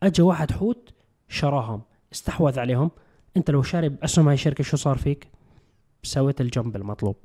[0.02, 0.90] اجى واحد حوت
[1.28, 2.90] شراهم استحوذ عليهم.
[3.36, 5.28] أنت لو شارب أسهم هاي الشركة شو صار فيك؟
[6.02, 7.16] سويت الجنب المطلوب.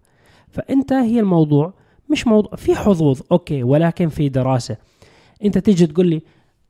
[0.49, 1.73] فأنت هي الموضوع
[2.11, 4.77] مش موضوع في حظوظ أوكي ولكن في دراسة.
[5.45, 6.21] أنت تيجي تقول لي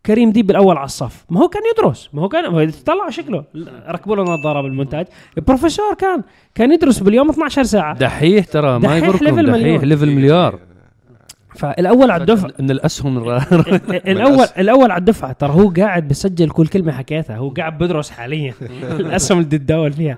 [0.06, 1.26] كريم ديب الأول على الصف.
[1.30, 2.10] ما هو كان يدرس.
[2.14, 3.44] ما هو كان ما هو طلع شكله.
[3.88, 6.24] ركبوا له نظاره بالمونتاج البروفيسور كان
[6.56, 7.98] كان يدرس باليوم 12 ساعة.
[7.98, 9.80] دحيح ترى ما ليفل دحيح مليون.
[9.80, 10.60] ليفل مليار.
[11.56, 12.52] فالأول على الدفعة.
[12.60, 13.18] ان الأسهم
[14.14, 15.32] الأول الأول على الدفعة.
[15.32, 17.38] ترى هو قاعد بسجل كل كلمة حكيتها.
[17.38, 18.54] هو قاعد بدرس حاليا.
[19.00, 20.18] الأسهم اللي تتداول فيها.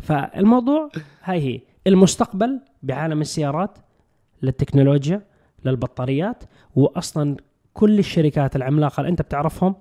[0.00, 0.90] فالموضوع
[1.24, 1.60] هاي هي.
[1.86, 3.78] المستقبل بعالم السيارات
[4.42, 5.22] للتكنولوجيا
[5.64, 6.44] للبطاريات
[6.76, 7.36] واصلا
[7.78, 9.74] كل الشركات العملاقة اللي انت بتعرفهم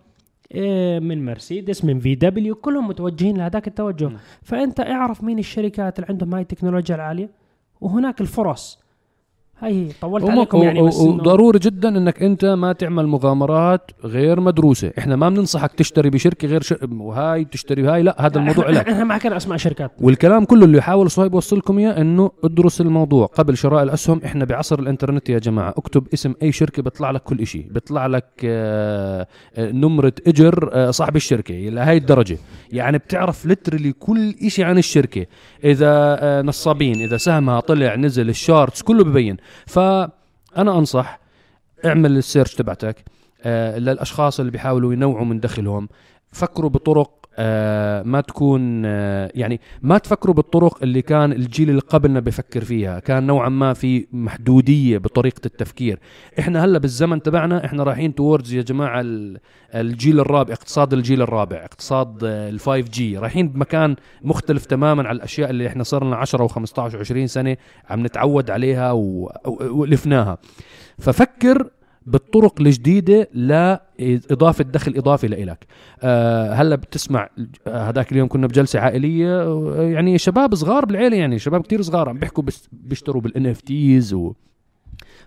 [0.51, 4.11] إيه، من مرسيدس من في دبليو كلهم متوجهين لهذاك التوجه.
[4.41, 7.29] فأنت اعرف مين الشركات اللي عندهم هاي التكنولوجيا العالية؟
[7.81, 8.79] وهناك الفرص.
[9.61, 14.91] هي طولت عليكم يعني بس وضروري جدا إنك أنت ما تعمل مغامرات غير مدروسة.
[14.97, 16.73] إحنا ما بننصحك تشتري بشركة غير ش...
[16.91, 18.89] وهاي تشتري هاي لا هذا الموضوع لك.
[18.89, 19.91] إحنا ما حكينا أسماء شركات.
[20.01, 23.25] والكلام كله اللي يحاول صهيب يوصل لكم إياه إنه ادرس الموضوع.
[23.25, 25.69] قبل شراء الأسهم إحنا بعصر الإنترنت يا جماعة.
[25.77, 30.91] اكتب اسم أي شركة بيطلع لك كل شيء بيطلع لك آه، آه، نمرة إجر آه،
[30.91, 32.37] صاحب الشركة لهي الدرجة.
[32.71, 35.25] يعني بتعرف لترلي كل شيء عن الشركة.
[35.63, 39.37] إذا آه، نصابين إذا سهمها طلع نزل ال charts كله ببين.
[39.65, 40.11] فأنا
[40.77, 41.19] أنصح
[41.85, 43.05] اعمل ال search تبعتك
[43.43, 45.89] آه للأشخاص اللي بيحاولوا ينوعوا من دخلهم.
[46.31, 47.26] فكروا بطرق
[48.03, 52.99] ما تكون آه يعني ما تفكروا بالطرق اللي كان الجيل اللي قبلنا بفكر فيها.
[52.99, 55.99] كان نوعا ما في محدودية بطريقة التفكير.
[56.39, 59.37] إحنا هلأ بالزمن تبعنا إحنا رايحين towards يا جماعة ال-
[59.75, 65.67] الجيل الرابع اقتصاد الجيل الرابع اقتصاد ال 5G رايحين بمكان مختلف تماما على الأشياء اللي
[65.67, 66.51] إحنا صرنا 10 و15
[66.93, 67.57] و20 سنة
[67.89, 70.37] عم نتعود عليها و- و- والفناها
[70.99, 71.67] ففكر
[72.07, 75.65] بالطرق الجديدة لإضافة دخل إضافي لإلك.
[76.03, 77.29] آه هلأ بتسمع
[77.67, 82.09] آه، هذاك اليوم كنا بجلسة عائلية آه، يعني شباب صغار بالعيلة يعني شباب كتير صغار
[82.09, 84.33] عم بيحكوا بيشتروا بال NFTs و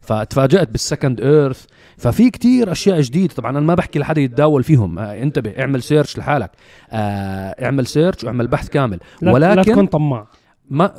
[0.00, 1.64] فتفاجأت بال Second Earth
[1.96, 3.34] ففي كتير أشياء جديدة.
[3.34, 4.98] طبعا أنا ما بحكي لحدا يتداول فيهم.
[4.98, 6.50] آه انتبه اعمل search لحالك.
[6.90, 9.00] آه اعمل سيرش واعمل بحث كامل.
[9.22, 10.26] لا, ولكن لا تكون طماع.
[10.70, 10.92] ما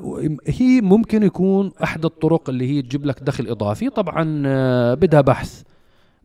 [0.47, 3.89] هي ممكن يكون أحد الطرق اللي هي تجيب لك دخل إضافي.
[3.89, 5.63] طبعا آه، بدها بحث.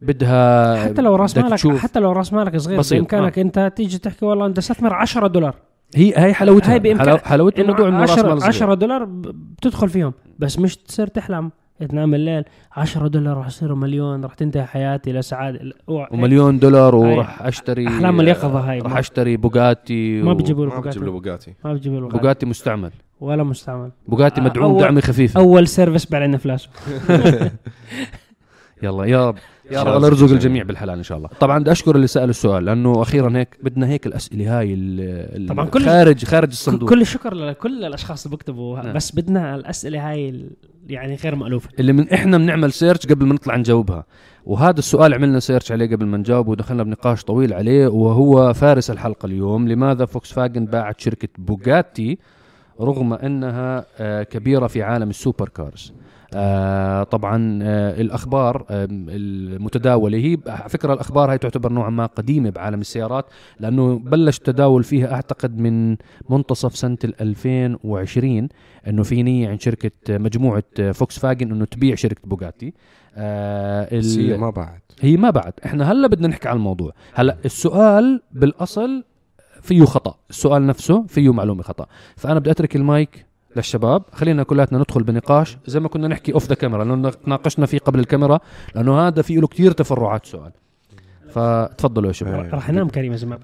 [0.02, 1.76] بدها حتى لو راس مالك.
[1.76, 5.54] حتى لو راس مالك صغير بسيط، بإمكانك أنت تيجي تحكي والله أنت استثمر 10 دولار.
[5.96, 6.72] هي هي حلاوتها.
[6.72, 8.48] هاي بامكان حلاو- حلاوتها الموضوع إنه راس 10 مال صغير.
[8.48, 11.50] 10 دولار بتدخل فيهم بس مش تصير تحلم.
[11.88, 12.44] تنام الليل
[12.76, 15.60] 10 دولار راح يصيروا مليون راح تنتهي حياتي لسعادة.
[15.88, 16.94] ومليون دولار.
[16.94, 18.78] وراح اشتري أحلام اليقظة هاي.
[18.78, 22.00] راح ما- أشتري بوغاتي ما و- بيجيبوا له ما بتجيب له بوجاتي بوجاتي ما بيجيبوا
[22.00, 22.90] له بوغاتي مستعمل.
[23.20, 23.90] ولا مستعمل.
[24.08, 26.68] بوغاتي مدعوم أول- دعمه خفيفه أول سيرفيس بعد انفلاس
[28.82, 29.36] يلا يا رب.
[29.70, 29.96] يا رب.
[29.96, 31.28] الله يرزق الجميع بالحلال إن شاء الله.
[31.40, 35.66] طبعا بدي أشكر اللي سأل السؤال لأنه أخيرا هيك بدنا هيك الأسئلة هاي ال- طبعاً
[35.66, 36.88] كل- خارج خارج الصندوق.
[36.88, 38.92] كل الشكر لكل الأشخاص اللي بيكتبوا نعم.
[38.94, 40.50] بس بدنا الأسئلة هاي
[40.88, 41.68] يعني غير مألوفة.
[41.78, 44.04] اللي من إحنا بنعمل search قبل ما نطلع نجاوبها.
[44.46, 49.26] وهذا السؤال عملنا search عليه قبل ما نجاوبه ودخلنا بنقاش طويل عليه وهو فارس الحلقة
[49.26, 49.68] اليوم.
[49.68, 52.18] لماذا فوكس فاجن باعت شركة بوغاتي
[52.80, 55.92] رغم إنها آه، كبيرة في عالم ال super cars؟
[57.10, 62.80] طبعا آه الأخبار آه المتداولة هي على فكرة الأخبار هاي تعتبر نوعا ما قديمة بعالم
[62.80, 63.26] السيارات
[63.60, 65.96] لأنه بلش التداول فيها أعتقد من
[66.30, 68.48] منتصف سنة ال 2020
[68.86, 72.74] إنه في نيه عند شركة آه، مجموعة آه، فوكس فاجن إنه تبيع شركة بوغاتي.
[73.16, 74.80] آه هي ما بعد.
[75.00, 75.52] هي ما بعد.
[75.64, 76.92] إحنا هلأ بدنا نحكي عن الموضوع.
[77.14, 79.04] هلأ السؤال بالأصل
[79.62, 80.14] فيه خطأ.
[80.30, 81.86] السؤال نفسه فيه معلومة خطأ.
[82.16, 83.25] فأنا بدي أترك المايك
[83.56, 84.02] للشباب.
[84.12, 85.58] خلينا كلاتنا ندخل بنقاش.
[85.66, 88.38] زي ما كنا نحكي off the camera لأنه تناقشنا فيه قبل الكاميرا
[88.74, 90.52] لأنه هذا فيه له كثير تفرعات سؤال.
[91.30, 92.54] فتفضلوا يا شباب.
[92.54, 93.38] راح ينام كريم يا زلمة.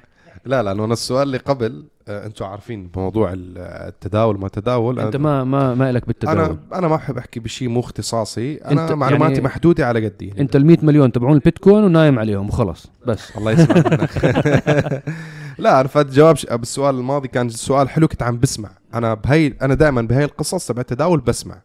[0.44, 5.00] لا لأنه أنا السؤال اللي قبل آه، أنتم عارفين بموضوع ال- التداول ما تداول.
[5.00, 6.38] أنت ما ما ما لك بالتداول.
[6.38, 8.54] أنا أنا ما بحب أحكي بشيء مو اختصاصي.
[8.56, 10.34] أنا أنت معلوماتي يعني- محدودة على قدي.
[10.38, 13.36] أنت ال 100 مليون تبعون البيتكوين ونايم عليهم وخلص بس.
[13.36, 14.10] الله يسمع منك
[15.58, 18.70] لا أنا فات جواب ش- بالسؤال الماضي كان سؤال حلو كنت عم بسمع.
[18.94, 21.62] أنا بهي أنا دائما بهي القصص تبع التداول بسمع.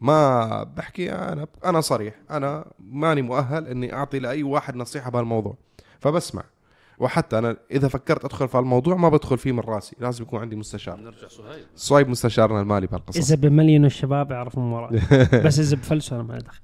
[0.00, 2.14] ما بحكي أنا أنا صريح.
[2.30, 5.56] أنا ماني مؤهل إني أعطي لأي واحد نصيحة بهالموضوع.
[6.00, 6.42] فبسمع.
[6.98, 9.96] وحتى أنا إذا فكرت أدخل في الموضوع ما بدخل فيه من راسي.
[10.00, 11.00] لازم يكون عندي مستشار.
[11.00, 14.92] نرجع صهيب صهيب مستشارنا المالي بهالقصص إذا بمليون الشباب يعرفوا من وراء.
[15.46, 16.60] بس إذا بفلسوا أنا ما دخل.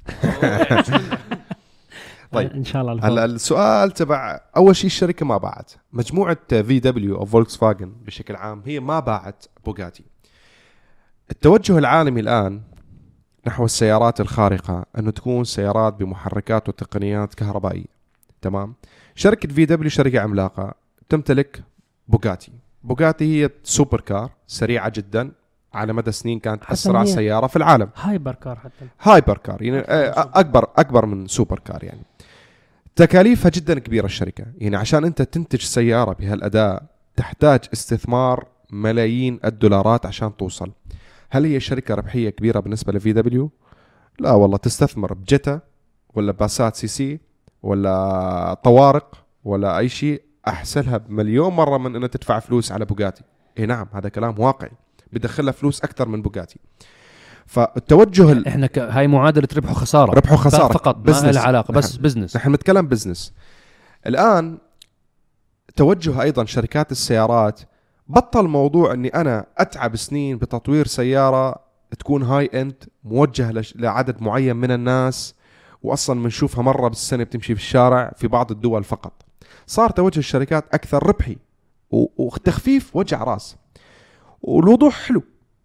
[2.35, 2.53] طيب.
[2.53, 3.09] إن شاء الله.
[3.09, 5.73] هلا السؤال تبع أول شيء الشركة ما باعت.
[5.93, 10.05] مجموعة VW أو فولكس فاجن بشكل عام هي ما باعت بوغاتي
[11.31, 12.63] التوجه العالمي الآن
[13.47, 17.95] نحو السيارات الخارقة انه تكون سيارات بمحركات وتقنيات كهربائية.
[18.43, 18.75] تمام؟
[19.15, 20.75] شركة VW شركة عملاقة
[21.09, 21.63] تمتلك
[22.09, 25.33] بوغاتي بوغاتي هي super car سريعة جدا
[25.75, 27.89] على مدى سنين كانت أسرع سيارة في العالم.
[27.97, 28.87] hyper car حتى.
[29.03, 32.03] hyper car يعني آه، أكبر أكبر من super car يعني.
[32.97, 34.45] تكاليفها جدا كبيرة الشركة.
[34.59, 36.83] يعني عشان أنت تنتج سيارة بهالأداء
[37.17, 40.73] تحتاج استثمار ملايين الدولارات عشان توصل.
[41.31, 43.51] هل هي شركة ربحية كبيرة بالنسبة ل VW
[44.19, 44.57] لا والله.
[44.57, 45.61] تستثمر ب Jetta
[46.15, 47.21] ولا Passat CC
[47.63, 53.23] ولا طوارق ولا أي شيء احسن لها بمليون مرة من انها تدفع فلوس على بوغاتي.
[53.59, 54.71] إي نعم هذا كلام واقعي.
[55.15, 56.59] بدخلها فلوس أكثر من بوغاتي
[57.47, 58.79] فالتوجه ال- إحنا ك...
[58.79, 61.35] هاي معادلة ربح وخساره ربح وخساره فقط ما business.
[61.35, 63.33] لها علاقة بس نحن- business نحن نتكلم business
[64.07, 64.59] الآن
[65.77, 67.61] توجه أيضا شركات السيارات
[68.09, 71.55] بطل موضوع إني أنا أتعب سنين بتطوير سيارة
[71.99, 75.35] تكون high-end موجهة لش- لعدد معين من الناس
[75.83, 79.13] واصلا بنشوفها مرة بالسنة بتمشي في الشارع في بعض الدول فقط.
[79.67, 81.37] صار توجه الشركات أكثر ربحي
[81.91, 83.57] و- وتخفيف وجع راس.
[84.49, 85.23] والوضوح حلو.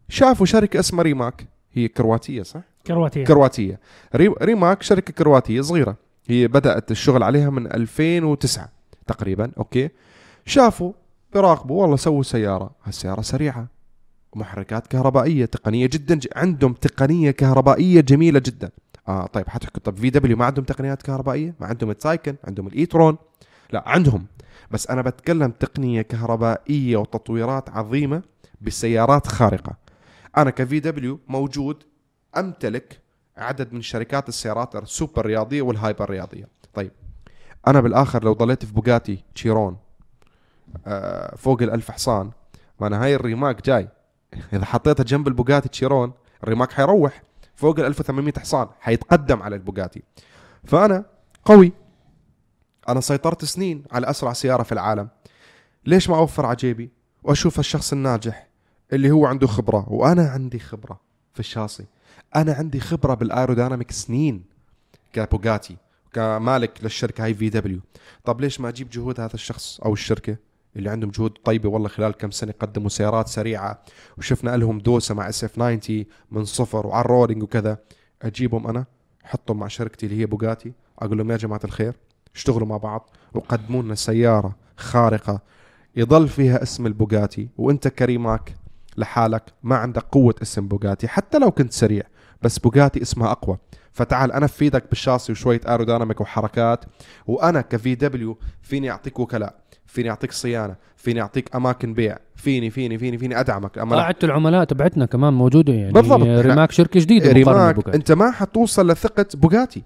[0.10, 1.48] شوفوا شركة اسمها ريماك.
[1.74, 3.24] هي كرواتية صح؟ كرواتية.
[3.26, 3.80] كرواتية.
[4.16, 5.96] ري- ريماك شركة كرواتية صغيرة.
[6.28, 8.70] هي بدأت الشغل عليها من 2009
[9.08, 9.90] تقريبا أوكي.
[10.46, 10.92] شافوا
[11.34, 12.72] بيراقبوا والله سووا سيارة.
[12.84, 13.68] هالسيارة سريعة.
[14.36, 16.28] محركات كهربائية تقنية جدا ج...
[16.36, 18.70] عندهم تقنية كهربائية جميلة جدا.
[19.08, 23.18] آه طيب حتحكوا طب VW ما عندهم تقنيات كهربائية؟ ما عندهم التايكن عندهم الإيترون؟
[23.74, 24.26] لا عندهم.
[24.72, 28.22] بس أنا بتكلم تقنية كهربائية وتطويرات عظيمة.
[28.62, 29.76] بسيارات خارقة.
[30.38, 31.84] أنا ك VW موجود
[32.38, 33.02] أمتلك
[33.38, 36.48] عدد من شركات السيارات السوبر رياضية وال hyper رياضية.
[36.74, 36.92] طيب
[37.68, 39.78] أنا بالآخر لو ضليت في بوجاتي تشيرون
[40.88, 42.32] آه فوق الألف حصان
[42.80, 43.90] ما أنا هاي الريماك جاي.
[44.54, 47.22] إذا حطيتها جنب البوجاتي تشيرون الريماك حيروح
[47.56, 50.04] فوق ال 1800 حصان حيتقدم على البوجاتي
[50.64, 51.06] فأنا
[51.46, 51.74] قوي.
[52.90, 55.10] أنا سيطرت سنين على أسرع سيارة في العالم.
[55.86, 56.92] ليش ما أوفر على جيبي
[57.24, 58.49] وأشوف الشخص الناجح.
[58.94, 59.86] اللي هو عنده خبرة.
[59.90, 61.00] وأنا عندي خبرة
[61.34, 61.86] في الشاصي.
[62.36, 64.44] أنا عندي خبرة بال aerodynamic سنين
[65.14, 65.78] كبوجاتي
[66.14, 67.80] كمالك للشركة هاي VW
[68.26, 70.36] طب ليش ما أجيب جهود هذا الشخص أو الشركة
[70.76, 73.84] اللي عندهم جهود طيبة؟ والله خلال كم سنة قدموا سيارات سريعة
[74.18, 77.78] وشفنا لهم دوسة مع SF 90 من صفر وعلى ال rolling وكذا.
[78.22, 78.86] أجيبهم أنا
[79.26, 81.94] احطهم مع شركتي اللي هي بوجاتي أقول لهم يا جماعة الخير
[82.36, 85.42] اشتغلوا مع بعض وقدموا لنا سيارة خارقة
[85.96, 88.56] يضل فيها اسم البوجاتي وأنت كريماك
[88.98, 89.44] لحالك.
[89.64, 92.04] ما عندك قوة اسم بوجاتي حتى لو كنت سريع
[92.42, 93.58] بس بوجاتي اسمها أقوى.
[93.92, 96.86] فتعال أنا بفيدك بالشاصي وشوية aerodynamic وحركات
[97.28, 102.98] وأنا ك VW فيني أعطيك وكلاء فيني أعطيك صيانة فيني أعطيك أماكن بيع فيني فيني
[102.98, 103.78] فيني فيني أدعمك.
[103.78, 106.22] أما قاعدة العملاء تبعتنا كمان موجودة يعني بالضبط.
[106.22, 107.90] ريماك شركة جديدة مقارنة ريماك.
[107.90, 109.84] أنت ما حتوصل لثقة بوجاتي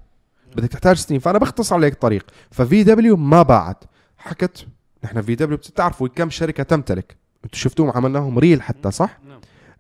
[0.56, 3.84] بدك تحتاج سنين فأنا بختصر عليك الطريق ف VW ما باعت.
[4.18, 4.68] حكت
[5.04, 7.23] نحن VW بتعرفوا كم شركة تمتلك.
[7.46, 9.20] أنتم شفتوهم عملناهم reel حتى صح؟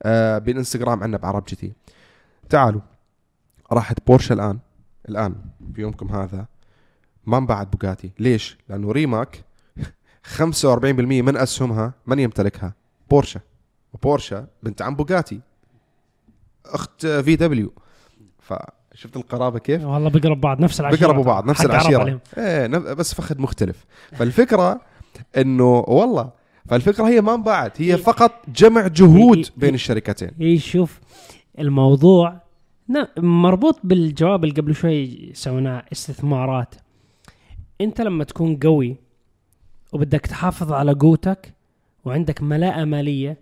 [0.03, 1.73] آه بالانستغرام عندنا بعرب GT.
[2.49, 2.81] تعالوا.
[3.71, 4.59] راحت بورشا الآن.
[5.09, 5.35] الآن
[5.75, 6.45] في يومكم هذا.
[7.25, 8.11] ما انباعت بوجاتي.
[8.19, 9.43] ليش؟ لأنه ريماك
[10.37, 10.41] 45%
[11.21, 12.73] من أسهمها من يمتلكها؟
[13.09, 13.39] بورشا
[13.93, 15.41] وبورشا بنت عم بوجاتي.
[16.65, 17.73] أخت VW
[18.39, 20.99] فشفت القرابة كيف؟ والله بيقرب بعض نفس العشيرة.
[20.99, 22.19] بيقربوا بعض نفس العشيرة.
[22.37, 23.85] إيه بس فخد مختلف.
[24.11, 24.81] فالفكرة
[25.37, 30.31] إنه والله فالفكرة هي ما انباعت هي فقط جمع جهود بين الشركتين.
[30.41, 30.99] اي شوف
[31.59, 32.41] الموضوع
[33.17, 36.75] مربوط بالجواب اللي قبل شوي سويناه استثمارات.
[37.81, 38.95] انت لما تكون قوي
[39.93, 41.53] وبدك تحافظ على قوتك
[42.05, 43.37] وعندك ملاءة مالية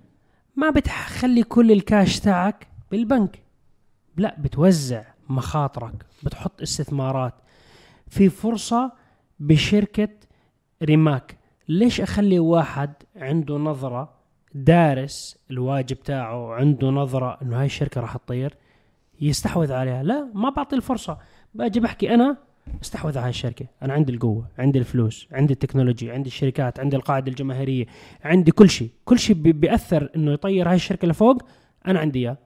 [0.55, 3.39] ما بتخلي كل الكاش تاعك بالبنك.
[4.17, 7.33] لا بتوزع مخاطرك بتحط استثمارات.
[8.07, 8.91] في فرصة
[9.39, 10.09] بشركة
[10.83, 11.40] ريماك.
[11.71, 14.13] ليش أخلي واحد عنده نظرة
[14.55, 18.53] دارس الواجب تاعه عنده نظرة إنه هاي الشركة راح تطير
[19.21, 21.17] يستحوذ عليها؟ لا ما بعطي الفرصة.
[21.53, 22.37] باجي بحكي أنا
[22.81, 23.65] استحوذ على هاي الشركة.
[23.83, 27.85] أنا عندي القوة عندي الفلوس عندي ال technology عندي الشركات عندي القاعدة الجماهيرية
[28.23, 28.89] عندي كل شيء.
[29.05, 31.37] كل شيء بي- بيأثر إنه يطير هاي الشركة لفوق
[31.87, 32.37] أنا عندي إياه.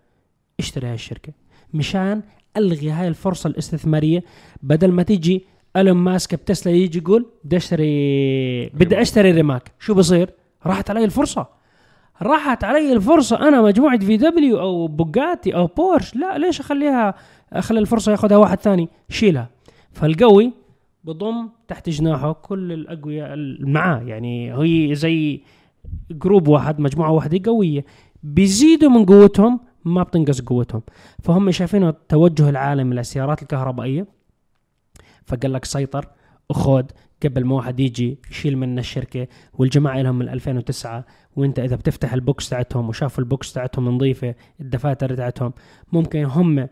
[0.60, 1.34] اشتري هاي الشركة.
[1.74, 2.22] مشان
[2.58, 4.24] ألغي هاي الفرصة الاستثمارية
[4.62, 5.46] بدل ما تيجي
[5.78, 9.72] إيلون ماسك بتسلا يجي يقول بدي اشتري بدي أشتري ريماك.
[9.80, 10.30] شو بصير؟
[10.66, 11.48] راحت علي الفرصة.
[12.22, 13.48] راحت علي الفرصة.
[13.48, 16.16] أنا مجموعة VW أو بوجاتي أو بورش.
[16.16, 17.14] لا ليش أخليها
[17.54, 19.50] أخلي الفرصة ياخذها واحد ثاني؟ شيلها.
[19.92, 20.52] فالقوي
[21.04, 24.02] بضم تحت جناحه كل الأقوياء اللي معاه.
[24.02, 25.42] يعني هي زي
[26.12, 27.86] group واحد مجموعة واحدة قوية.
[28.24, 30.82] بيزيدوا من قوتهم ما بتنقص قوتهم.
[31.24, 34.15] فهم شايفين التوجه العالمي للسيارات الكهربائية.
[35.26, 36.08] فقال لك سيطر
[36.50, 36.86] وخذ
[37.24, 39.28] قبل ما واحد يجي يشيل منا الشركة.
[39.54, 44.36] والجماعة لهم من 2009 وانت إذا بتفتح ال books تاعتهم وشافوا ال books تاعتهم نظيفة
[44.62, 45.54] الدفاتر تاعتهم
[45.94, 46.68] ممكن هم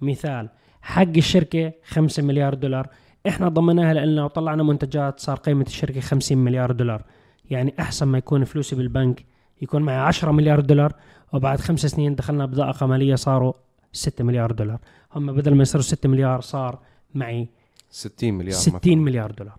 [0.00, 0.48] مثال
[0.82, 2.88] حق الشركة 5 مليار دولار.
[3.28, 7.04] إحنا ضمناها لنا وطلعنا منتجات صار قيمة الشركة 50 مليار دولار.
[7.50, 9.24] يعني أحسن ما يكون فلوسي بالبنك
[9.62, 10.92] يكون معي 10 مليار دولار
[11.32, 13.52] وبعد خمس سنين دخلنا بضائقة مالية صاروا
[13.92, 14.78] 6 مليار دولار.
[15.14, 16.78] هم بدل ما يصيروا 6 مليار صار
[17.14, 17.48] معي
[17.90, 19.56] 60 مليار 60 مليار دولار.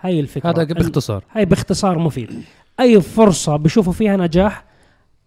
[0.00, 0.50] هاي الفكرة.
[0.50, 1.24] هذا باختصار.
[1.32, 2.30] هاي باختصار مفيد.
[2.80, 4.64] أي فرصة بشوفوا فيها نجاح؟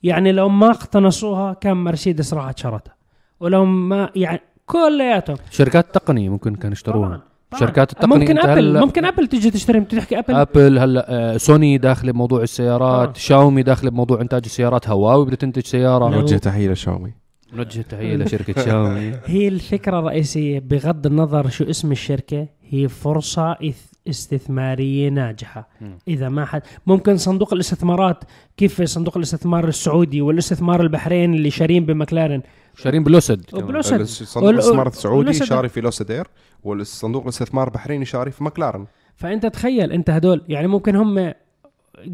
[0.04, 2.96] يعني لو ما اقتنصوها كان مرسيدس راحت شرتها
[3.40, 5.38] ولو ما يعني كلياتهم.
[5.52, 7.08] شركات تقنية ممكن كانوا يشتروها.
[7.08, 7.60] طبعاً.
[7.60, 8.18] شركات التقنية.
[8.18, 13.10] ممكن أبل ممكن أبل تيجي تشتري تحكي أبل؟ أبل هلا آه، سوني داخلة بموضوع السيارات.
[13.10, 13.20] آه.
[13.20, 14.90] شاومي داخلة بموضوع إنتاج السيارات.
[14.90, 16.10] هواوي بدها تنتج سيارة.
[16.10, 17.14] نوجه تحيه لشاومي.
[17.56, 23.94] نوجه تحية لشركه شاومي هي الفكرة الرئيسية بغض النظر شو اسم الشركة هي فرصة إث-
[24.10, 25.70] استثمارية ناجحة.
[26.08, 28.24] إذا ما حد ممكن صندوق الاستثمارات
[28.58, 32.42] كيف صندوق الاستثمار السعودي والاستثمار البحرين اللي شارين بمكلارن
[32.78, 33.46] شارين بلوسيد.
[33.46, 33.64] كمان.
[33.64, 35.34] وبلوسيد صندوق الاستثمار السعودي.
[35.34, 36.28] شاري في لوسيد
[36.64, 41.34] والصندوق الاستثمار البحريني شاري في مكلارن فأنت تخيل أنت هدول يعني ممكن هم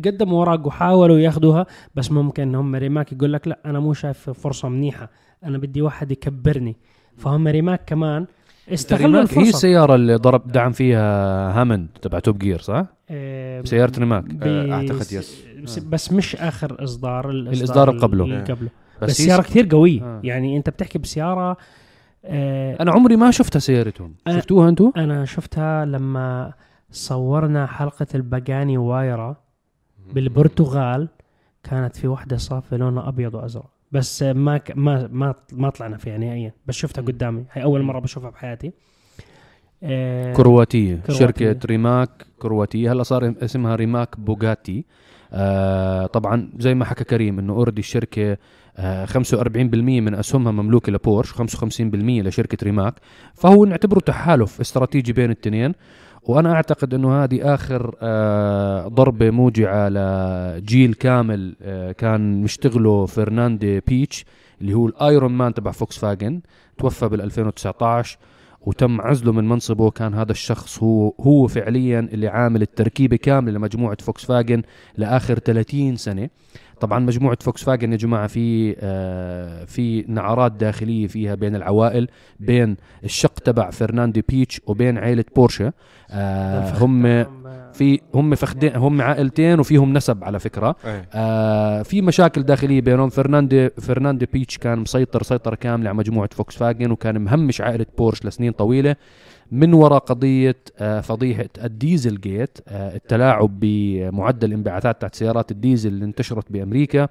[0.06, 4.70] قدموا ورق وحاولوا ياخذوها بس ممكن هم ريماك يقول لك لا أنا مو شايف فرصة
[4.70, 5.10] منيحة.
[5.44, 6.76] أنا بدي واحد يكبرني.
[7.18, 8.26] فهم ريماك كمان؟
[8.74, 9.50] استغلوا ريماك هي الفرصة.
[9.50, 11.02] السيارة اللي ضرب دعم فيها
[11.62, 14.26] هاموند تبع توب جير صح؟ آه، سيارة ريماك.
[14.42, 15.44] آه، أعتقد yes.
[15.64, 18.24] بس, بس مش آخر إصدار الإصدار اللي قبله.
[18.24, 18.70] اللي قبله.
[19.02, 20.02] بس بس هي سيارة كثير قوية.
[20.04, 20.22] آه.
[20.24, 21.58] يعني أنت بتحكي بسيارة
[22.26, 24.14] آه أنا عمري ما شفتها سيارتهم.
[24.30, 26.54] أنا- شفتوها أنتم؟ أنا شفتها لما
[26.92, 29.36] صورنا حلقة الباجاني هوايرا
[30.14, 31.08] بالبرتغال.
[31.64, 33.70] كانت في واحدة صافيه لونها أبيض وأزرق.
[33.92, 34.72] بس ما ك...
[34.76, 36.54] ما ما ما طلعنا فيها نهائيا.
[36.68, 37.46] بس شفتها قدامي.
[37.52, 38.72] هي أول مرة بشوفها بحياتي.
[39.84, 40.96] آه، كرواتية.
[40.96, 41.14] كرواتية.
[41.14, 42.10] شركة ريماك
[42.40, 42.92] كرواتية.
[42.92, 44.86] هلا صار اسمها ريماك بوغاتي.
[45.34, 48.38] آه طبعا زي ما حكى كريم إنه already الشركة
[48.78, 49.12] آه 45%
[49.76, 51.42] من أسهمها مملوكة لبورش 55%
[51.94, 52.94] لشركة ريماك.
[53.34, 55.74] فهو نعتبره تحالف استراتيجي بين الاثنين
[56.30, 64.26] وأنا أعتقد إنه هذه آخر آه ضربة موجعة لجيل كامل آه كان مشتغله فرديناند بيتش
[64.62, 66.42] اللي هو ال Iron Man تبع فوكس فاجن
[66.78, 68.18] توفى بال 2019
[68.62, 69.92] وتم عزله من منصبه.
[69.92, 74.62] كان هذا الشخص هو هو فعليا اللي عامل التركيبة كاملة لمجموعة فوكس فاجن
[74.98, 76.30] لآخر 30 سنة.
[76.82, 82.08] طبعا مجموعة فوكس فاجن يا جماعة في آه في نعرات داخلية فيها بين العوائل
[82.40, 85.74] بين الشق تبع فرديناند بيتش وبين عائله بورشة.
[86.12, 87.26] آه هم
[87.74, 90.76] في هم فخدين هم عائلتين وفيهم نسب على فكرة.
[90.86, 91.10] إيه.
[91.14, 93.10] آه في مشاكل داخلية بينهم.
[93.10, 98.26] فرديناند فرديناند بيتش كان مسيطر سيطرة كاملة على مجموعة فوكس فاجن وكان مهمش عائلة بورش
[98.26, 98.96] لسنين طويلة.
[99.52, 106.06] من وراء قضية آه، فضيحة ال Dieselgate آه، التلاعب بمعدل انبعاثات تبعت سيارات الديزل اللي
[106.06, 107.08] انتشرت بأمريكا.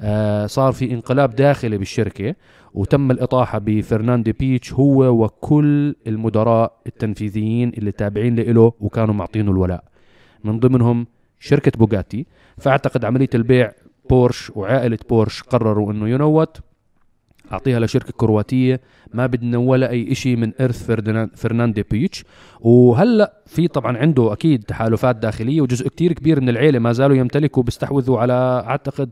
[0.00, 2.34] آه، صار في انقلاب داخلي بالشركة
[2.74, 9.84] وتم الإطاحة بفرناندي بيتش هو وكل المدراء التنفيذيين اللي تابعين له وكانوا معطينه الولاء.
[10.44, 11.06] من ضمنهم
[11.40, 12.26] شركة بوغاتي.
[12.58, 13.72] فأعتقد عملية البيع
[14.10, 16.60] بورش وعائلة بورش قرروا إنه ينوت
[17.52, 18.80] أعطيها لشركة كرواتية.
[19.14, 20.90] ما بدنا ولا أي شيء من إرث
[21.36, 22.24] فرناندي بيتش
[22.60, 27.62] وهلأ في طبعا عنده أكيد تحالفات داخلية وجزء كتير كبير من العيلة ما زالوا يمتلكوا
[27.62, 29.10] بيستحوذوا على أعتقد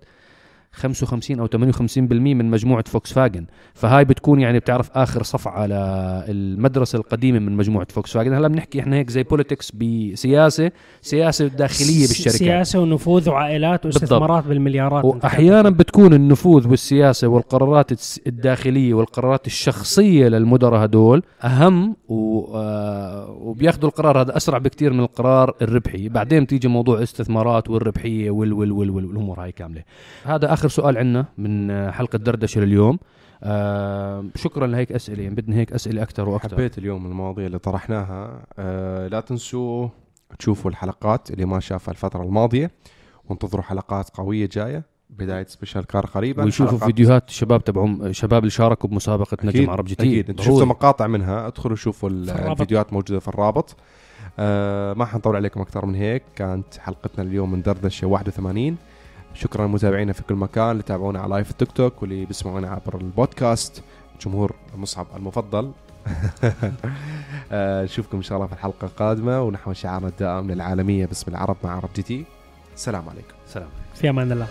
[0.77, 7.39] 55 أو 58% من مجموعة فوكس فاجن فهاي بتكون يعني بتعرف آخر صفعة للمدرسه القديمة
[7.39, 10.71] من مجموعة فوكس فاجن هلا بنحكي إحنا هيك زي politics بسياسة
[11.03, 15.05] سياسة داخلية بالشركة سياسة ونفوذ وعائلات واستثمارات بالمليارات.
[15.05, 17.91] أنت وأحيانا بتكون النفوذ والسياسة والقرارات
[18.27, 21.97] الداخلية والقرارات الشخصية للمدراء هدول أهم.
[22.11, 24.21] آه، وبياخذوا القرار.
[24.21, 26.09] هذا أسرع بكتير من القرار الربحي.
[26.09, 29.83] بعدين بتيجي موضوع الاستثمارات والربحية وال وال وال وال والأمور هاي كاملة.
[30.25, 32.99] هذا آخر سؤال عندنا من آه، حلقة دردشة لليوم.
[33.43, 36.57] آه شكرا لهيك أسئلة يعني بدنا هيك أسئلة أكثر وأكثر.
[36.57, 38.47] حبيت اليوم المواضيع اللي طرحناها.
[38.59, 39.89] آه لا تنسوا
[40.39, 42.71] تشوفوا الحلقات اللي ما شافها الفترة الماضية
[43.29, 46.45] وانتظروا حلقات قوية جاية بداية special car قريبا.
[46.45, 50.03] ويشوفوا فيديوهات شباب تبعهم شباب اللي شاركوا بمسابقة نجم أكيد عرب جي تي.
[50.03, 50.31] أكيد.
[50.31, 52.09] أنتوا شفتوا مقاطع منها ادخلوا شوفوا.
[52.11, 53.77] الفيديوهات موجودة في الرابط.
[54.39, 56.23] آه ما حنطول عليكم أكثر من هيك.
[56.37, 58.77] كانت حلقتنا اليوم من دردشة 81
[59.37, 63.83] شكرا لمتابعينا في كل مكان اللي تابعونا على live التيك توك واللي بيسمعونا عبر البودكاست.
[64.21, 65.73] جمهور مصعب المفضل.
[67.53, 71.77] آه، نشوفكم إن شاء الله في الحلقة القادمة ونحو شعارنا الدائم للعالمية باسم العرب مع
[71.77, 72.25] عرب جي تي.
[72.75, 73.35] السلام عليكم.
[73.47, 74.49] سلام في أمان الله.